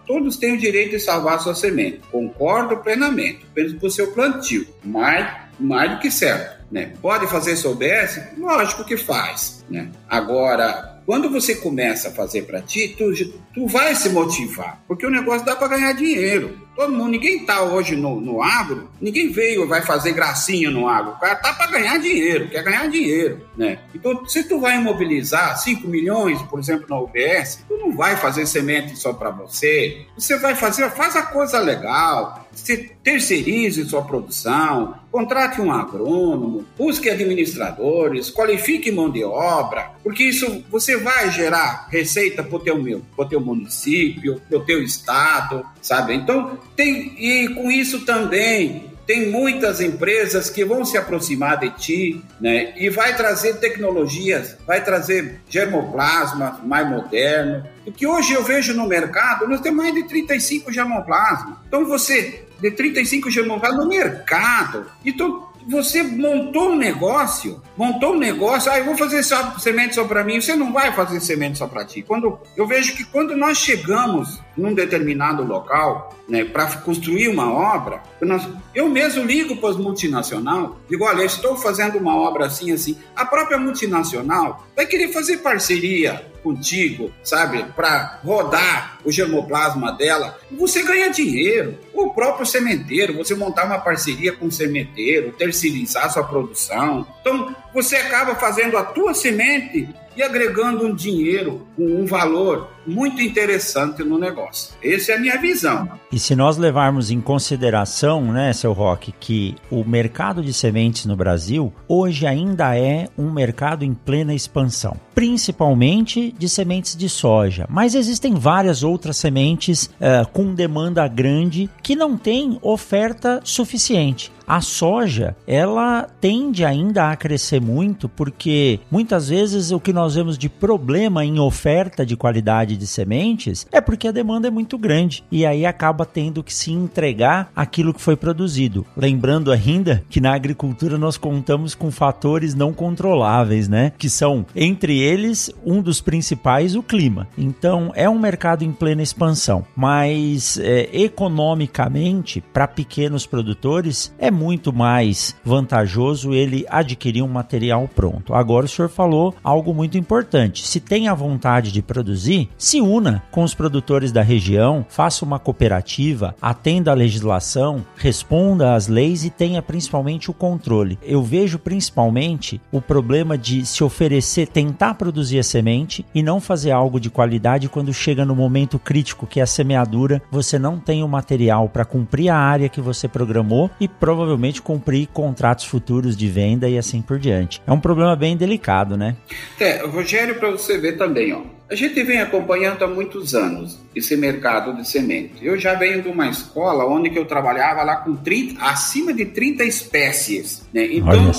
todos 0.07 0.39
têm 0.39 0.55
o 0.55 0.59
direito 0.59 0.93
de 0.93 1.01
salvar 1.01 1.35
a 1.35 1.39
sua 1.39 1.55
semente. 1.55 2.01
Concordo 2.11 2.79
plenamente, 2.79 3.47
apenas 3.51 3.75
para 3.75 3.87
o 3.87 3.91
seu 3.91 4.11
plantio. 4.13 4.67
Mas 4.83 5.48
mais 5.59 5.91
do 5.91 5.99
que 5.99 6.11
certo. 6.11 6.59
Né? 6.71 6.93
Pode 7.01 7.27
fazer 7.29 7.57
se 7.57 7.63
soubesse? 7.63 8.23
Lógico 8.37 8.85
que 8.85 8.97
faz. 8.97 9.65
Né? 9.71 9.89
Agora, 10.09 11.01
quando 11.07 11.31
você 11.31 11.55
começa 11.55 12.09
a 12.09 12.13
fazer 12.13 12.43
para 12.43 12.61
ti, 12.61 12.95
tu, 12.97 13.11
tu 13.55 13.67
vai 13.67 13.95
se 13.95 14.11
motivar, 14.11 14.83
porque 14.87 15.07
o 15.07 15.11
negócio 15.11 15.47
dá 15.47 15.57
para 15.57 15.69
ganhar 15.69 15.93
dinheiro. 15.93 16.68
Todo 16.79 16.93
mundo, 16.93 17.11
ninguém 17.11 17.45
tá 17.45 17.61
hoje 17.61 17.97
no, 17.97 18.21
no 18.21 18.41
agro, 18.41 18.89
ninguém 19.01 19.33
veio 19.33 19.67
vai 19.67 19.83
fazer 19.83 20.13
gracinha 20.13 20.71
no 20.71 20.87
agro. 20.87 21.11
O 21.11 21.19
cara 21.19 21.35
tá 21.35 21.53
para 21.53 21.73
ganhar 21.73 21.99
dinheiro, 21.99 22.49
quer 22.49 22.63
ganhar 22.63 22.89
dinheiro, 22.89 23.41
né? 23.57 23.81
Então, 23.93 24.25
se 24.29 24.45
tu 24.45 24.61
vai 24.61 24.77
imobilizar 24.77 25.59
5 25.59 25.89
milhões, 25.89 26.41
por 26.43 26.61
exemplo, 26.61 26.87
na 26.89 27.01
UBS, 27.01 27.65
tu 27.67 27.77
não 27.79 27.97
vai 27.97 28.15
fazer 28.15 28.47
semente 28.47 28.97
só 28.97 29.13
para 29.13 29.31
você. 29.31 30.07
Você 30.17 30.39
vai 30.39 30.55
fazer, 30.55 30.89
faz 30.93 31.17
a 31.17 31.23
coisa 31.23 31.59
legal. 31.59 32.47
Você 32.53 32.93
terceirize 33.03 33.85
sua 33.85 34.03
produção, 34.03 34.95
contrate 35.11 35.61
um 35.61 35.73
agrônomo, 35.73 36.65
busque 36.77 37.09
administradores, 37.09 38.31
qualifique 38.31 38.91
mão 38.91 39.11
de 39.11 39.25
obra, 39.25 39.93
porque 40.03 40.25
isso 40.25 40.65
você 40.71 40.97
vai 40.97 41.31
gerar 41.31 41.89
receita 41.91 42.43
para 42.43 42.57
o 42.57 42.61
teu, 42.61 43.03
teu 43.29 43.41
município, 43.41 44.41
para 44.49 44.59
o 44.59 44.65
teu 44.65 44.83
estado, 44.83 45.65
sabe? 45.81 46.15
Então, 46.15 46.59
tem, 46.77 47.15
e 47.19 47.49
com 47.55 47.71
isso 47.71 48.05
também 48.05 48.89
tem 49.09 49.31
muitas 49.31 49.81
empresas 49.81 50.51
que 50.51 50.63
vão 50.67 50.85
se 50.85 50.99
aproximar 50.99 51.59
de 51.59 51.71
ti, 51.71 52.23
né? 52.39 52.75
E 52.77 52.91
vai 52.91 53.17
trazer 53.17 53.55
tecnologias, 53.55 54.55
vai 54.67 54.85
trazer 54.85 55.41
germoplasma 55.49 56.61
mais 56.63 56.87
moderno. 56.87 57.67
O 57.87 57.91
que 57.91 58.07
hoje 58.07 58.35
eu 58.35 58.45
vejo 58.45 58.75
no 58.75 58.87
mercado, 58.87 59.49
nós 59.49 59.63
temos 59.63 59.83
mais 59.83 59.95
de 59.95 60.03
35 60.07 60.71
germoplasma. 60.71 61.63
Então 61.67 61.87
você, 61.87 62.45
de 62.61 62.71
35 62.71 63.31
germoplasma 63.31 63.83
no 63.83 63.89
mercado. 63.89 64.85
Então 65.03 65.48
você 65.69 66.03
montou 66.03 66.71
um 66.71 66.77
negócio, 66.77 67.63
montou 67.77 68.15
um 68.15 68.19
negócio, 68.19 68.73
ah, 68.73 68.79
eu 68.79 68.87
vou 68.87 68.97
fazer 68.97 69.23
só, 69.23 69.59
semente 69.59 69.95
só 69.95 70.05
para 70.05 70.25
mim, 70.25 70.41
você 70.41 70.57
não 70.57 70.73
vai 70.73 70.93
fazer 70.95 71.21
semente 71.21 71.59
só 71.59 71.67
para 71.67 71.85
ti. 71.85 72.01
Quando 72.01 72.39
eu 72.57 72.67
vejo 72.67 72.97
que 72.97 73.05
quando 73.05 73.37
nós 73.37 73.59
chegamos 73.59 74.41
num 74.57 74.73
determinado 74.73 75.45
local, 75.45 76.17
né, 76.27 76.45
para 76.45 76.67
construir 76.79 77.29
uma 77.29 77.53
obra, 77.53 78.03
nós, 78.23 78.49
eu 78.75 78.89
mesmo 78.89 79.25
ligo 79.25 79.57
para 79.57 79.71
as 79.71 79.77
multinacionais, 79.77 80.71
digo, 80.89 81.05
olha, 81.05 81.23
estou 81.23 81.55
fazendo 81.57 81.99
uma 81.99 82.17
obra 82.17 82.47
assim, 82.47 82.73
assim. 82.73 82.97
A 83.15 83.27
própria 83.27 83.59
multinacional 83.59 84.67
vai 84.75 84.87
querer 84.87 85.13
fazer 85.13 85.39
parceria 85.39 86.27
contigo, 86.43 87.11
sabe, 87.23 87.63
para 87.77 88.21
rodar 88.25 88.99
o 89.05 89.13
germoplasma 89.13 89.93
dela, 89.93 90.39
você 90.51 90.83
ganha 90.83 91.11
dinheiro. 91.11 91.79
O 91.93 92.11
próprio 92.11 92.47
sementeiro, 92.47 93.17
você 93.17 93.35
montar 93.35 93.65
uma 93.65 93.79
parceria 93.79 94.33
com 94.33 94.47
o 94.47 94.53
sementeiro, 94.53 95.33
terceirizar 95.59 96.13
sua 96.13 96.23
produção. 96.25 97.07
Então, 97.21 97.55
você 97.75 97.97
acaba 97.97 98.37
fazendo 98.37 98.77
a 98.77 98.85
tua 98.85 99.13
semente 99.13 99.89
e 100.19 100.23
agregando 100.23 100.85
um 100.85 100.93
dinheiro, 100.93 101.65
um 101.79 102.05
valor 102.05 102.69
muito 102.85 103.23
interessante 103.23 104.03
no 104.03 104.19
negócio. 104.19 104.75
Essa 104.83 105.13
é 105.13 105.17
a 105.17 105.21
minha 105.21 105.39
visão. 105.39 105.89
E 106.11 106.19
se 106.19 106.35
nós 106.35 106.57
levarmos 106.57 107.11
em 107.11 107.21
consideração, 107.21 108.33
né, 108.33 108.53
seu 108.53 108.73
Roque, 108.73 109.13
que 109.13 109.55
o 109.71 109.85
mercado 109.85 110.43
de 110.43 110.53
sementes 110.53 111.07
no 111.07 111.15
Brasil 111.15 111.73
hoje 111.87 112.27
ainda 112.27 112.77
é 112.77 113.07
um 113.17 113.31
mercado 113.31 113.85
em 113.85 113.95
plena 113.95 114.35
expansão, 114.35 114.97
principalmente 115.15 116.35
de 116.37 116.49
sementes 116.49 116.97
de 116.97 117.09
soja, 117.09 117.67
mas 117.69 117.95
existem 117.95 118.35
várias 118.35 118.83
outras 118.83 119.19
sementes 119.19 119.85
uh, 119.85 120.27
com 120.33 120.55
demanda 120.55 121.07
grande 121.07 121.71
que 121.83 121.95
não 121.95 122.17
têm 122.17 122.59
oferta 122.63 123.41
suficiente. 123.45 124.33
A 124.47 124.63
soja, 124.63 125.37
ela 125.47 126.09
tende 126.23 126.65
ainda 126.65 127.11
a 127.11 127.17
crescer 127.17 127.61
muito 127.61 128.09
porque 128.09 128.81
muitas 128.91 129.29
vezes 129.29 129.71
o 129.73 129.79
que 129.79 129.93
nós 129.93 130.08
vemos 130.15 130.39
de 130.39 130.49
problema 130.49 131.25
em 131.25 131.39
oferta 131.39 132.05
de 132.05 132.17
qualidade 132.17 132.77
de 132.77 132.87
sementes 132.87 133.67
é 133.73 133.81
porque 133.81 134.09
a 134.09 134.13
demanda 134.13 134.49
é 134.49 134.51
muito 134.51 134.79
grande 134.79 135.25
e 135.31 135.45
aí 135.45 135.67
acaba 135.67 136.05
tendo 136.05 136.43
que 136.43 136.55
se 136.55 136.73
entregar 136.73 137.51
aquilo 137.55 137.93
que 137.93 138.01
foi 138.01 138.17
produzido. 138.17 138.87
Lembrando 138.97 139.53
ainda 139.53 140.03
que 140.09 140.21
na 140.21 140.35
agricultura 140.35 140.97
nós 140.97 141.17
contamos 141.17 141.75
com 141.75 141.91
fatores 141.91 142.55
não 142.55 142.73
controláveis, 142.73 143.69
né? 143.69 143.93
Que 143.99 144.09
são, 144.09 144.47
entre 144.55 144.99
eles, 144.99 145.51
um 145.65 145.83
dos 145.83 146.01
principais, 146.01 146.75
o 146.75 146.83
clima. 146.83 147.29
Então 147.37 147.93
é 147.95 148.09
um 148.09 148.19
mercado 148.19 148.65
em 148.65 148.73
plena 148.73 149.03
expansão, 149.03 149.65
mas 149.77 150.59
é, 150.59 150.89
economicamente, 150.93 152.41
para 152.41 152.67
pequenos 152.67 153.27
produtores, 153.27 154.15
é 154.19 154.31
muito 154.31 154.73
mais 154.73 155.37
vantajoso 155.45 156.33
ele 156.33 156.65
adquirir 156.69 157.23
um 157.23 157.29
material 157.29 157.89
pronto. 157.95 158.33
Agora 158.35 158.67
o 158.67 158.69
senhor 158.69 158.89
falou 158.89 159.35
algo 159.43 159.75
muito 159.75 159.98
importante. 159.99 160.67
Se 160.67 160.81
tem 160.81 161.09
a 161.09 161.15
vontade 161.15 161.73
de 161.73 161.83
produzir, 161.83 162.49
se 162.57 162.81
una 162.81 163.23
com 163.31 163.43
os 163.43 163.55
produtores 163.55 164.13
da 164.13 164.23
região, 164.23 164.87
faça 164.89 165.25
uma 165.25 165.39
cooperativa, 165.39 166.35
atenda 166.41 166.91
à 166.91 166.95
legislação, 166.95 167.85
responda 167.97 168.75
às 168.75 168.89
leis 168.89 169.25
e 169.25 169.31
tenha 169.31 169.61
principalmente 169.61 170.31
o 170.31 170.35
controle. 170.35 170.99
Eu 171.03 171.23
vejo 171.23 171.59
principalmente 171.59 172.61
o 172.71 172.81
problema 172.81 173.37
de 173.37 173.67
se 173.67 173.83
oferecer, 173.83 174.49
tentar 174.49 174.95
produzir 174.95 175.39
a 175.39 175.43
semente 175.43 176.05
e 176.15 176.23
não 176.23 176.41
fazer 176.41 176.71
algo 176.71 177.01
de 177.01 177.11
qualidade 177.11 177.69
quando 177.69 177.93
chega 177.93 178.25
no 178.25 178.35
momento 178.35 178.79
crítico 178.79 179.27
que 179.27 179.41
é 179.41 179.43
a 179.43 179.47
semeadura, 179.47 180.23
você 180.31 180.59
não 180.59 180.79
tem 180.79 181.03
o 181.03 181.09
material 181.09 181.69
para 181.69 181.85
cumprir 181.85 182.31
a 182.31 182.37
área 182.37 182.69
que 182.69 182.81
você 182.81 183.09
programou 183.09 183.71
e 183.81 183.89
provavelmente 183.89 184.63
cumprir 184.63 185.09
contratos 185.09 185.65
futuros 185.65 186.17
de 186.17 186.29
venda 186.29 186.69
e 186.69 186.79
assim 186.79 187.03
por 187.03 187.19
diante. 187.19 187.61
É 187.67 187.73
um 187.73 187.81
problema 187.81 188.15
bem 188.15 188.37
delicado, 188.37 188.97
né? 188.97 189.17
É, 189.59 189.87
Rogério, 189.91 190.37
para 190.37 190.51
você 190.51 190.79
ver 190.79 190.97
também, 190.97 191.33
ó. 191.33 191.43
A 191.71 191.75
gente 191.75 192.03
vem 192.03 192.19
acompanhando 192.19 192.83
há 192.83 192.89
muitos 192.89 193.35
anos 193.35 193.79
esse 193.95 194.17
mercado 194.17 194.75
de 194.75 194.89
semente. 194.89 195.45
Eu 195.45 195.59
já 195.59 195.75
venho 195.75 196.01
de 196.01 196.09
uma 196.09 196.27
escola 196.27 196.87
onde 196.87 197.11
que 197.11 197.19
eu 197.19 197.27
trabalhava 197.27 197.83
lá 197.83 197.97
com 197.97 198.17
30, 198.17 198.63
acima 198.65 199.13
de 199.13 199.27
30 199.27 199.65
espécies. 199.65 200.67
Né? 200.73 200.89
Então, 200.93 201.31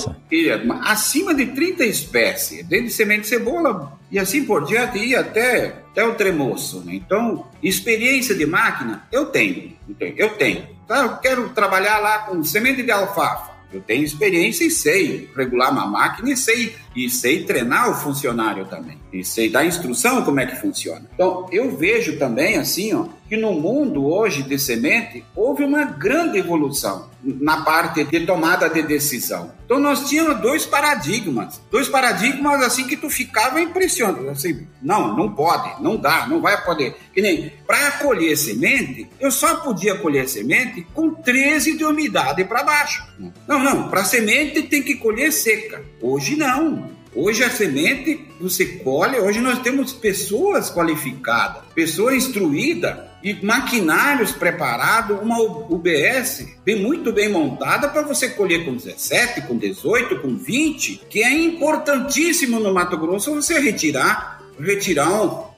acima 0.82 1.34
de 1.34 1.46
30 1.46 1.84
espécies, 1.84 2.64
desde 2.64 2.90
semente 2.90 3.22
de 3.22 3.26
cebola 3.26 3.98
e 4.08 4.20
assim 4.20 4.44
por 4.44 4.64
diante, 4.64 4.98
e 4.98 5.16
até, 5.16 5.82
até 5.90 6.04
o 6.04 6.14
tremoço. 6.14 6.80
Né? 6.84 6.94
Então, 6.94 7.48
experiência 7.60 8.32
de 8.32 8.46
máquina, 8.46 9.04
eu 9.10 9.26
tenho. 9.26 9.72
Eu 9.98 10.30
tenho. 10.30 10.64
Tá, 10.86 11.02
eu 11.02 11.16
quero 11.16 11.48
trabalhar 11.48 11.98
lá 11.98 12.18
com 12.20 12.42
semente 12.44 12.84
de 12.84 12.90
alfafa. 12.92 13.50
Eu 13.72 13.80
tenho 13.80 14.02
experiência 14.04 14.64
e 14.64 14.70
sei 14.70 15.30
regular 15.36 15.70
uma 15.70 15.86
máquina 15.86 16.30
e 16.30 16.36
sei, 16.36 16.74
e 16.94 17.08
sei 17.08 17.44
treinar 17.44 17.90
o 17.90 17.94
funcionário 17.94 18.66
também. 18.66 18.98
E 19.12 19.24
sei 19.24 19.48
dar 19.48 19.64
instrução 19.64 20.24
como 20.24 20.40
é 20.40 20.46
que 20.46 20.60
funciona. 20.60 21.04
Então, 21.14 21.46
eu 21.50 21.76
vejo 21.76 22.18
também 22.18 22.56
assim, 22.56 22.94
ó, 22.94 23.06
que 23.30 23.36
no 23.36 23.52
mundo 23.52 24.06
hoje 24.06 24.42
de 24.42 24.58
semente 24.58 25.24
houve 25.36 25.62
uma 25.62 25.84
grande 25.84 26.38
evolução 26.38 27.08
na 27.22 27.62
parte 27.62 28.02
de 28.02 28.26
tomada 28.26 28.68
de 28.68 28.82
decisão. 28.82 29.52
Então 29.64 29.78
nós 29.78 30.08
tínhamos 30.08 30.40
dois 30.40 30.66
paradigmas, 30.66 31.60
dois 31.70 31.88
paradigmas 31.88 32.60
assim 32.60 32.88
que 32.88 32.96
tu 32.96 33.08
ficava 33.08 33.60
impressionado, 33.60 34.28
assim, 34.28 34.66
não, 34.82 35.16
não 35.16 35.32
pode, 35.32 35.80
não 35.80 35.96
dá, 35.96 36.26
não 36.26 36.40
vai 36.40 36.60
poder. 36.64 36.96
Que 37.14 37.22
nem 37.22 37.52
para 37.66 37.92
colher 37.92 38.36
semente, 38.36 39.08
eu 39.20 39.30
só 39.30 39.56
podia 39.56 39.94
colher 39.96 40.28
semente 40.28 40.84
com 40.92 41.14
13 41.14 41.76
de 41.76 41.84
umidade 41.84 42.42
para 42.44 42.64
baixo. 42.64 43.06
Não, 43.46 43.62
não, 43.62 43.88
para 43.88 44.04
semente 44.04 44.62
tem 44.62 44.82
que 44.82 44.96
colher 44.96 45.30
seca. 45.30 45.84
Hoje 46.02 46.34
não. 46.34 46.79
Hoje 47.14 47.42
a 47.42 47.50
semente 47.50 48.28
você 48.40 48.64
colhe, 48.66 49.18
hoje 49.18 49.40
nós 49.40 49.58
temos 49.58 49.92
pessoas 49.92 50.70
qualificadas, 50.70 51.62
pessoa 51.74 52.14
instruída 52.14 53.10
e 53.22 53.34
maquinários 53.44 54.30
preparados, 54.30 55.20
uma 55.20 55.40
UBS 55.40 56.46
bem, 56.64 56.76
muito 56.76 57.12
bem 57.12 57.28
montada 57.28 57.88
para 57.88 58.02
você 58.02 58.28
colher 58.28 58.64
com 58.64 58.76
17, 58.76 59.42
com 59.42 59.56
18, 59.56 60.20
com 60.20 60.36
20, 60.36 61.02
que 61.10 61.22
é 61.22 61.32
importantíssimo 61.32 62.60
no 62.60 62.72
Mato 62.72 62.96
Grosso 62.96 63.34
você 63.34 63.58
retirar, 63.58 64.39
retirar 64.60 65.10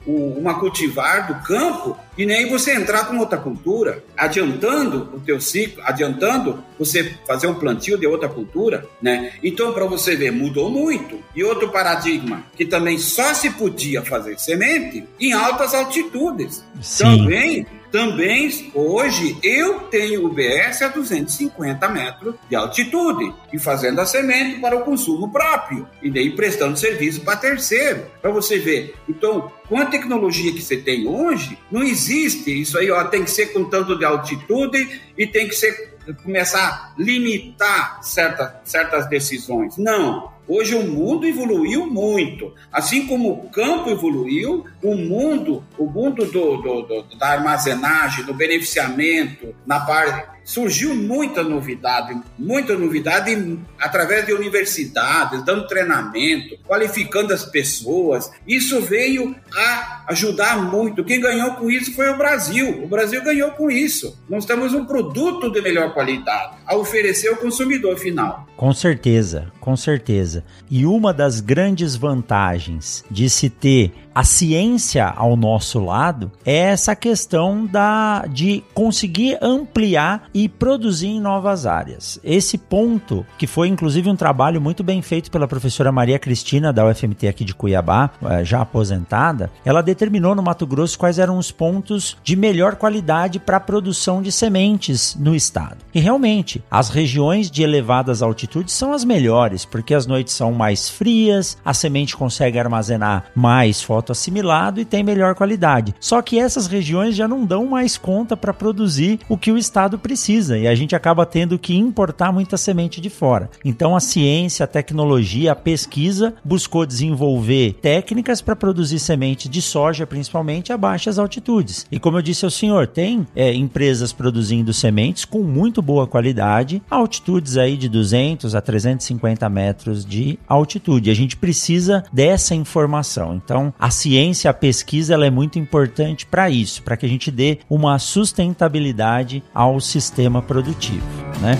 um, 0.07 0.39
uma 0.39 0.59
cultivar 0.59 1.27
do 1.27 1.47
campo 1.47 1.97
e 2.17 2.27
nem 2.27 2.49
você 2.49 2.75
entrar 2.75 3.07
com 3.07 3.19
outra 3.19 3.39
cultura, 3.39 4.05
adiantando 4.17 5.11
o 5.15 5.21
teu 5.21 5.41
ciclo, 5.41 5.83
adiantando 5.85 6.63
você 6.79 7.15
fazer 7.27 7.47
um 7.47 7.55
plantio 7.55 7.99
de 7.99 8.07
outra 8.07 8.29
cultura, 8.29 8.87
né? 9.01 9.33
Então, 9.43 9.73
para 9.73 9.85
você 9.87 10.17
ver, 10.17 10.31
mudou 10.31 10.71
muito. 10.71 11.19
E 11.35 11.43
outro 11.43 11.71
paradigma, 11.71 12.45
que 12.57 12.65
também 12.65 12.99
só 12.99 13.33
se 13.35 13.51
podia 13.51 14.03
fazer 14.03 14.39
semente 14.39 15.05
em 15.19 15.33
altas 15.33 15.75
altitudes. 15.75 16.65
Sim. 16.81 17.05
Também 17.05 17.67
também, 17.93 18.71
hoje, 18.75 19.37
eu 19.43 19.81
tenho 19.81 20.25
UBS 20.25 20.81
a 20.81 20.89
250 20.89 21.89
metros 21.91 22.35
de 22.49 22.57
altitude 22.57 23.35
e 23.53 23.59
fazendo 23.59 24.01
a 24.01 24.07
semente 24.07 24.59
para 24.61 24.75
o 24.75 24.83
consumo 24.83 25.31
próprio 25.31 25.87
e 26.03 26.11
daí 26.11 26.35
prestando 26.35 26.79
serviço 26.79 27.21
para 27.21 27.37
terceiro, 27.37 28.07
para 28.23 28.31
você 28.31 28.59
ver. 28.59 28.95
Então, 29.07 29.53
com 29.69 29.77
a 29.77 29.85
tecnologia 29.85 30.53
que 30.53 30.63
você 30.63 30.79
tem 30.79 31.07
hoje, 31.07 31.59
não 31.71 31.83
existe 31.83 32.63
isso 32.63 32.79
aí, 32.79 32.91
ó, 32.91 33.05
tem 33.05 33.25
que 33.25 33.31
ser 33.31 33.53
com 33.53 33.65
tanto 33.65 33.99
de 33.99 34.07
altitude 34.07 35.03
e 35.17 35.27
tem 35.27 35.47
que 35.47 35.55
ser 35.55 35.93
começar 36.25 36.95
a 36.99 37.01
limitar 37.01 38.03
certa, 38.03 38.61
certas 38.65 39.07
decisões. 39.09 39.77
Não, 39.77 40.33
Hoje 40.49 40.75
o 40.75 40.83
mundo 40.83 41.25
evoluiu 41.25 41.87
muito. 41.87 42.53
Assim 42.71 43.07
como 43.07 43.31
o 43.31 43.49
campo 43.49 43.89
evoluiu, 43.89 44.67
o 44.83 44.97
mundo, 44.97 45.65
o 45.79 45.87
mundo 45.87 46.27
do, 46.27 46.57
do, 46.57 46.83
do 46.83 47.19
da 47.19 47.29
armazenagem, 47.29 48.25
do 48.25 48.35
beneficiamento, 48.35 49.55
na 49.65 49.81
parte 49.81 50.33
surgiu 50.45 50.95
muita 50.95 51.43
novidade, 51.43 52.21
muita 52.39 52.77
novidade 52.77 53.59
através 53.79 54.27
de 54.27 54.33
universidades, 54.33 55.45
dando 55.45 55.67
treinamento, 55.67 56.59
qualificando 56.67 57.33
as 57.33 57.45
pessoas. 57.45 58.31
Isso 58.47 58.81
veio 58.81 59.35
a 59.55 60.05
ajudar 60.09 60.71
muito. 60.71 61.05
Quem 61.05 61.21
ganhou 61.21 61.53
com 61.53 61.71
isso 61.71 61.95
foi 61.95 62.09
o 62.09 62.19
Brasil. 62.19 62.83
O 62.83 62.89
Brasil 62.89 63.23
ganhou 63.23 63.53
com 63.53 63.71
isso. 63.71 64.19
Nós 64.29 64.45
temos 64.45 64.75
um 64.75 64.85
produto 64.85 65.51
de 65.51 65.61
melhor 65.61 65.93
qualidade 65.95 66.57
a 66.67 66.77
oferecer 66.77 67.29
ao 67.29 67.37
consumidor 67.37 67.97
final. 67.99 68.47
Com 68.57 68.73
certeza, 68.73 69.51
com 69.61 69.77
certeza. 69.77 70.45
E 70.71 70.87
uma 70.87 71.13
das 71.13 71.41
grandes 71.41 71.97
vantagens 71.97 73.05
de 73.11 73.29
se 73.29 73.51
ter 73.51 73.93
a 74.15 74.25
ciência 74.25 75.07
ao 75.07 75.37
nosso 75.37 75.81
lado 75.81 76.31
é 76.45 76.57
essa 76.57 76.95
questão 76.95 77.67
da 77.67 78.25
de 78.29 78.63
conseguir 78.75 79.39
ampliar 79.41 80.29
e 80.35 80.49
produzir 80.49 81.09
em 81.09 81.21
novas 81.21 81.67
áreas. 81.67 82.19
Esse 82.23 82.59
ponto, 82.59 83.25
que 83.39 83.47
foi 83.47 83.69
inclusive 83.69 84.11
um 84.11 84.17
trabalho 84.17 84.61
muito 84.61 84.83
bem 84.83 85.01
feito 85.03 85.31
pela 85.31 85.49
professora 85.49 85.93
Maria 85.93 86.19
Cristina 86.19 86.73
da 86.73 86.87
UFMT 86.87 87.29
aqui 87.29 87.45
de 87.45 87.55
Cuiabá, 87.55 88.11
eh, 88.25 88.45
já 88.45 88.61
aposentada, 88.61 89.51
ela 89.65 89.83
determinou 89.83 90.35
no 90.35 90.43
Mato 90.43 90.67
Grosso 90.67 90.99
quais 90.99 91.19
eram 91.19 91.39
os 91.39 91.51
pontos 91.51 92.17
de 92.23 92.37
melhor 92.37 92.77
qualidade 92.77 93.39
para 93.39 93.57
a 93.57 93.61
produção 93.61 94.23
de 94.23 94.31
sementes 94.31 95.17
no 95.19 95.35
estado. 95.35 95.79
E 95.95 96.01
realmente, 96.01 96.63
as 96.71 96.89
regiões 96.89 97.51
de 97.51 97.63
elevadas 97.63 98.23
altitudes 98.23 98.75
são 98.75 98.93
as 98.93 99.05
melhores, 99.05 99.65
porque 99.65 99.95
as 99.95 100.07
noites 100.07 100.35
são 100.35 100.53
mais 100.53 100.89
frias, 100.89 101.57
a 101.65 101.75
semente 101.75 102.17
consegue 102.17 102.59
armazenar 102.59 103.25
mais 103.35 103.83
assimilado 104.11 104.81
e 104.81 104.85
tem 104.85 105.05
melhor 105.05 105.37
qualidade. 105.37 105.95
Só 106.01 106.21
que 106.21 106.39
essas 106.39 106.67
regiões 106.67 107.15
já 107.15 107.29
não 107.29 107.45
dão 107.45 107.67
mais 107.67 107.97
conta 107.97 108.37
para 108.37 108.53
produzir 108.53 109.21
o 109.29 109.39
que 109.39 109.53
o 109.53 109.59
estado 109.59 109.99
precisa 109.99 110.59
e 110.59 110.67
a 110.67 110.75
gente 110.75 110.97
acaba 110.97 111.25
tendo 111.25 111.59
que 111.59 111.77
importar 111.77 112.33
muita 112.33 112.57
semente 112.57 113.01
de 113.01 113.11
fora. 113.11 113.51
Então 113.65 113.95
a 113.95 114.01
ciência, 114.01 114.65
a 114.65 114.67
tecnologia, 114.67 115.53
a 115.53 115.57
pesquisa 115.57 116.35
buscou 116.45 116.87
desenvolver 116.87 117.75
técnicas 117.81 118.41
para 118.41 118.57
produzir 118.57 118.99
semente 118.99 119.49
de 119.49 119.61
soja, 119.61 120.07
principalmente 120.07 120.73
a 120.73 120.77
baixas 120.77 121.19
altitudes. 121.19 121.87
E 121.91 121.99
como 121.99 122.19
eu 122.19 122.23
disse 122.23 122.45
ao 122.45 122.51
senhor, 122.51 122.87
tem 122.87 123.27
é, 123.37 123.53
empresas 123.55 124.13
produzindo 124.13 124.73
sementes 124.73 125.25
com 125.25 125.43
muito 125.43 125.83
boa 125.83 126.07
qualidade, 126.07 126.83
altitudes 126.91 127.57
aí 127.57 127.77
de 127.77 127.89
200 127.89 128.55
a 128.55 128.61
350 128.61 129.49
metros 129.49 130.05
de 130.05 130.39
altitude. 130.49 131.11
A 131.11 131.15
gente 131.15 131.37
precisa 131.37 132.03
dessa 132.13 132.55
informação. 132.55 133.35
Então 133.35 133.73
a 133.79 133.91
ciência, 133.93 134.51
a 134.51 134.55
pesquisa, 134.55 135.15
ela 135.15 135.27
é 135.27 135.31
muito 135.31 135.59
importante 135.59 136.27
para 136.27 136.51
isso, 136.51 136.83
para 136.83 136.97
que 136.97 137.07
a 137.07 137.09
gente 137.09 137.31
dê 137.31 137.59
uma 137.71 137.99
sustentabilidade 137.99 139.43
ao 139.55 139.81
sistema 139.81 140.43
produtivo, 140.43 141.07
né? 141.41 141.57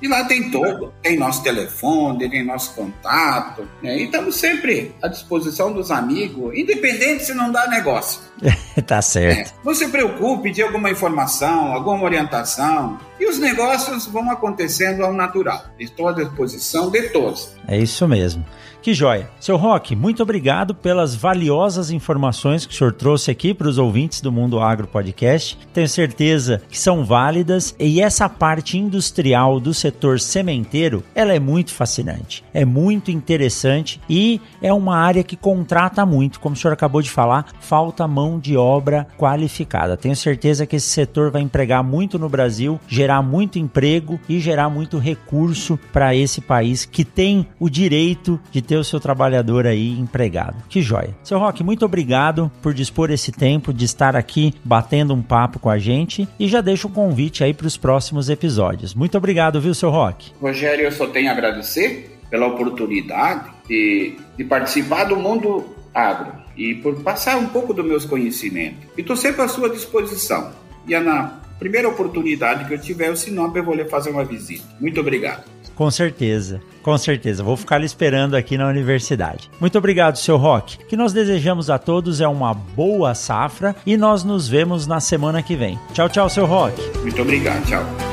E 0.00 0.08
lá 0.08 0.24
tem 0.24 0.48
todo, 0.50 0.92
tem 1.02 1.16
nosso 1.16 1.42
telefone, 1.42 2.30
tem 2.30 2.44
nosso 2.44 2.74
contato, 2.74 3.68
né? 3.82 3.98
e 3.98 4.04
estamos 4.04 4.36
sempre 4.36 4.94
à 5.02 5.08
disposição 5.08 5.72
dos 5.72 5.90
amigos, 5.90 6.56
independente 6.56 7.24
se 7.24 7.34
não 7.34 7.50
dá 7.50 7.66
negócio. 7.66 8.20
tá 8.86 9.02
certo. 9.02 9.50
É, 9.50 9.54
não 9.64 9.74
se 9.74 9.88
preocupe 9.88 10.52
de 10.52 10.62
alguma 10.62 10.90
informação, 10.90 11.72
alguma 11.72 12.04
orientação, 12.04 13.00
e 13.18 13.26
os 13.26 13.38
negócios 13.38 14.06
vão 14.06 14.30
acontecendo 14.30 15.04
ao 15.04 15.12
natural. 15.12 15.64
Estou 15.78 16.08
à 16.08 16.12
disposição 16.12 16.90
de 16.90 17.08
todos. 17.10 17.54
É 17.66 17.78
isso 17.78 18.06
mesmo. 18.06 18.44
Que 18.82 18.92
joia. 18.92 19.30
Seu 19.38 19.56
Roque, 19.56 19.94
muito 19.94 20.24
obrigado 20.24 20.74
pelas 20.74 21.14
valiosas 21.14 21.92
informações 21.92 22.66
que 22.66 22.74
o 22.74 22.76
senhor 22.76 22.92
trouxe 22.92 23.30
aqui 23.30 23.54
para 23.54 23.68
os 23.68 23.78
ouvintes 23.78 24.20
do 24.20 24.32
Mundo 24.32 24.58
Agro 24.58 24.88
Podcast. 24.88 25.56
Tenho 25.72 25.88
certeza 25.88 26.60
que 26.68 26.76
são 26.76 27.04
válidas 27.04 27.76
e 27.78 28.00
essa 28.00 28.28
parte 28.28 28.76
industrial 28.76 29.60
do 29.60 29.72
setor 29.72 30.18
sementeiro, 30.18 31.04
ela 31.14 31.32
é 31.32 31.38
muito 31.38 31.72
fascinante, 31.72 32.42
é 32.52 32.64
muito 32.64 33.12
interessante 33.12 34.00
e 34.10 34.40
é 34.60 34.72
uma 34.72 34.96
área 34.96 35.22
que 35.22 35.36
contrata 35.36 36.04
muito, 36.04 36.40
como 36.40 36.56
o 36.56 36.58
senhor 36.58 36.72
acabou 36.72 37.00
de 37.00 37.10
falar, 37.10 37.46
falta 37.60 38.08
mão 38.08 38.40
de 38.40 38.56
obra 38.56 39.06
qualificada. 39.16 39.96
Tenho 39.96 40.16
certeza 40.16 40.66
que 40.66 40.74
esse 40.74 40.88
setor 40.88 41.30
vai 41.30 41.42
empregar 41.42 41.84
muito 41.84 42.18
no 42.18 42.28
Brasil, 42.28 42.80
gerar 42.88 43.22
muito 43.22 43.60
emprego 43.60 44.18
e 44.28 44.40
gerar 44.40 44.68
muito 44.68 44.98
recurso 44.98 45.78
para 45.92 46.16
esse 46.16 46.40
país 46.40 46.84
que 46.84 47.04
tem 47.04 47.46
o 47.60 47.70
direito 47.70 48.40
de 48.50 48.60
ter 48.60 48.71
ter 48.72 48.78
o 48.78 48.84
seu 48.84 48.98
trabalhador 48.98 49.66
aí 49.66 49.90
empregado. 49.90 50.64
Que 50.66 50.80
joia. 50.80 51.14
Seu 51.22 51.38
Roque, 51.38 51.62
muito 51.62 51.84
obrigado 51.84 52.50
por 52.62 52.72
dispor 52.72 53.10
esse 53.10 53.30
tempo 53.30 53.70
de 53.70 53.84
estar 53.84 54.16
aqui 54.16 54.54
batendo 54.64 55.12
um 55.12 55.20
papo 55.20 55.58
com 55.58 55.68
a 55.68 55.78
gente 55.78 56.26
e 56.40 56.48
já 56.48 56.62
deixo 56.62 56.88
um 56.88 56.90
convite 56.90 57.44
aí 57.44 57.52
para 57.52 57.66
os 57.66 57.76
próximos 57.76 58.30
episódios. 58.30 58.94
Muito 58.94 59.18
obrigado, 59.18 59.60
viu, 59.60 59.74
seu 59.74 59.90
Roque? 59.90 60.32
Rogério, 60.40 60.86
eu 60.86 60.92
só 60.92 61.06
tenho 61.06 61.28
a 61.28 61.32
agradecer 61.32 62.18
pela 62.30 62.46
oportunidade 62.46 63.50
de, 63.68 64.16
de 64.38 64.44
participar 64.44 65.04
do 65.04 65.16
mundo 65.16 65.66
agro 65.94 66.32
e 66.56 66.76
por 66.76 66.94
passar 67.02 67.36
um 67.36 67.48
pouco 67.48 67.74
dos 67.74 67.84
meus 67.84 68.06
conhecimentos. 68.06 68.78
E 68.96 69.02
estou 69.02 69.16
sempre 69.16 69.42
à 69.42 69.48
sua 69.48 69.68
disposição. 69.68 70.50
E 70.88 70.98
na 70.98 71.42
primeira 71.58 71.90
oportunidade 71.90 72.64
que 72.64 72.72
eu 72.72 72.78
tiver 72.78 73.10
o 73.10 73.16
Sinop, 73.16 73.54
eu 73.54 73.64
vou 73.64 73.74
lhe 73.74 73.84
fazer 73.84 74.08
uma 74.08 74.24
visita. 74.24 74.64
Muito 74.80 74.98
obrigado. 74.98 75.44
Com 75.74 75.90
certeza, 75.90 76.60
com 76.82 76.96
certeza. 76.98 77.42
Vou 77.42 77.56
ficar 77.56 77.78
lhe 77.78 77.86
esperando 77.86 78.34
aqui 78.34 78.58
na 78.58 78.68
universidade. 78.68 79.50
Muito 79.60 79.78
obrigado, 79.78 80.16
seu 80.16 80.36
Rock. 80.36 80.76
O 80.76 80.86
que 80.86 80.96
nós 80.96 81.12
desejamos 81.12 81.70
a 81.70 81.78
todos 81.78 82.20
é 82.20 82.28
uma 82.28 82.52
boa 82.54 83.14
safra 83.14 83.74
e 83.86 83.96
nós 83.96 84.24
nos 84.24 84.48
vemos 84.48 84.86
na 84.86 85.00
semana 85.00 85.42
que 85.42 85.56
vem. 85.56 85.78
Tchau, 85.92 86.08
tchau, 86.08 86.28
seu 86.28 86.46
Rock. 86.46 86.80
Muito 86.98 87.20
obrigado, 87.22 87.64
tchau. 87.66 88.11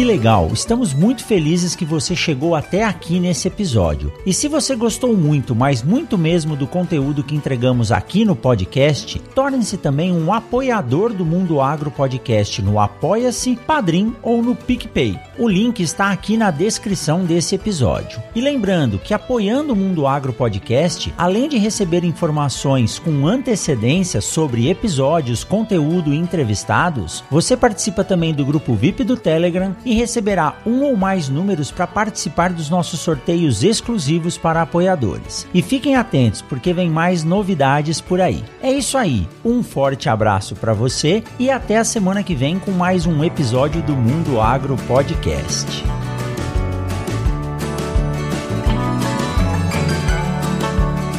Que 0.00 0.04
legal! 0.06 0.48
Estamos 0.50 0.94
muito 0.94 1.22
felizes 1.22 1.76
que 1.76 1.84
você 1.84 2.16
chegou 2.16 2.54
até 2.54 2.84
aqui 2.84 3.20
nesse 3.20 3.46
episódio. 3.46 4.10
E 4.24 4.32
se 4.32 4.48
você 4.48 4.74
gostou 4.74 5.14
muito, 5.14 5.54
mas 5.54 5.82
muito 5.82 6.16
mesmo 6.16 6.56
do 6.56 6.66
conteúdo 6.66 7.22
que 7.22 7.34
entregamos 7.34 7.92
aqui 7.92 8.24
no 8.24 8.34
podcast, 8.34 9.18
torne-se 9.34 9.76
também 9.76 10.10
um 10.10 10.32
apoiador 10.32 11.12
do 11.12 11.22
Mundo 11.22 11.60
Agro 11.60 11.90
Podcast 11.90 12.62
no 12.62 12.80
Apoia-se, 12.80 13.56
Padrim 13.66 14.16
ou 14.22 14.42
no 14.42 14.56
PicPay. 14.56 15.20
O 15.38 15.46
link 15.46 15.82
está 15.82 16.10
aqui 16.10 16.34
na 16.34 16.50
descrição 16.50 17.26
desse 17.26 17.54
episódio. 17.54 18.22
E 18.34 18.40
lembrando 18.40 18.98
que 18.98 19.12
apoiando 19.12 19.74
o 19.74 19.76
Mundo 19.76 20.06
Agro 20.06 20.32
Podcast, 20.32 21.12
além 21.18 21.46
de 21.46 21.58
receber 21.58 22.04
informações 22.04 22.98
com 22.98 23.26
antecedência 23.26 24.22
sobre 24.22 24.70
episódios, 24.70 25.44
conteúdo 25.44 26.14
e 26.14 26.16
entrevistados, 26.16 27.22
você 27.30 27.54
participa 27.54 28.02
também 28.02 28.32
do 28.32 28.46
grupo 28.46 28.74
VIP 28.74 29.04
do 29.04 29.14
Telegram 29.14 29.76
e 29.90 29.94
receberá 29.94 30.54
um 30.64 30.84
ou 30.84 30.96
mais 30.96 31.28
números 31.28 31.72
para 31.72 31.84
participar 31.84 32.52
dos 32.52 32.70
nossos 32.70 33.00
sorteios 33.00 33.64
exclusivos 33.64 34.38
para 34.38 34.62
apoiadores. 34.62 35.48
E 35.52 35.60
fiquem 35.60 35.96
atentos, 35.96 36.40
porque 36.42 36.72
vem 36.72 36.88
mais 36.88 37.24
novidades 37.24 38.00
por 38.00 38.20
aí. 38.20 38.44
É 38.62 38.70
isso 38.70 38.96
aí, 38.96 39.26
um 39.44 39.64
forte 39.64 40.08
abraço 40.08 40.54
para 40.54 40.72
você 40.72 41.24
e 41.40 41.50
até 41.50 41.76
a 41.76 41.84
semana 41.84 42.22
que 42.22 42.36
vem 42.36 42.56
com 42.56 42.70
mais 42.70 43.04
um 43.04 43.24
episódio 43.24 43.82
do 43.82 43.96
Mundo 43.96 44.40
Agro 44.40 44.76
Podcast. 44.86 45.82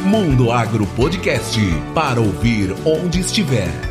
Mundo 0.06 0.50
Agro 0.50 0.88
Podcast 0.88 1.60
para 1.94 2.22
ouvir 2.22 2.74
onde 2.86 3.20
estiver. 3.20 3.91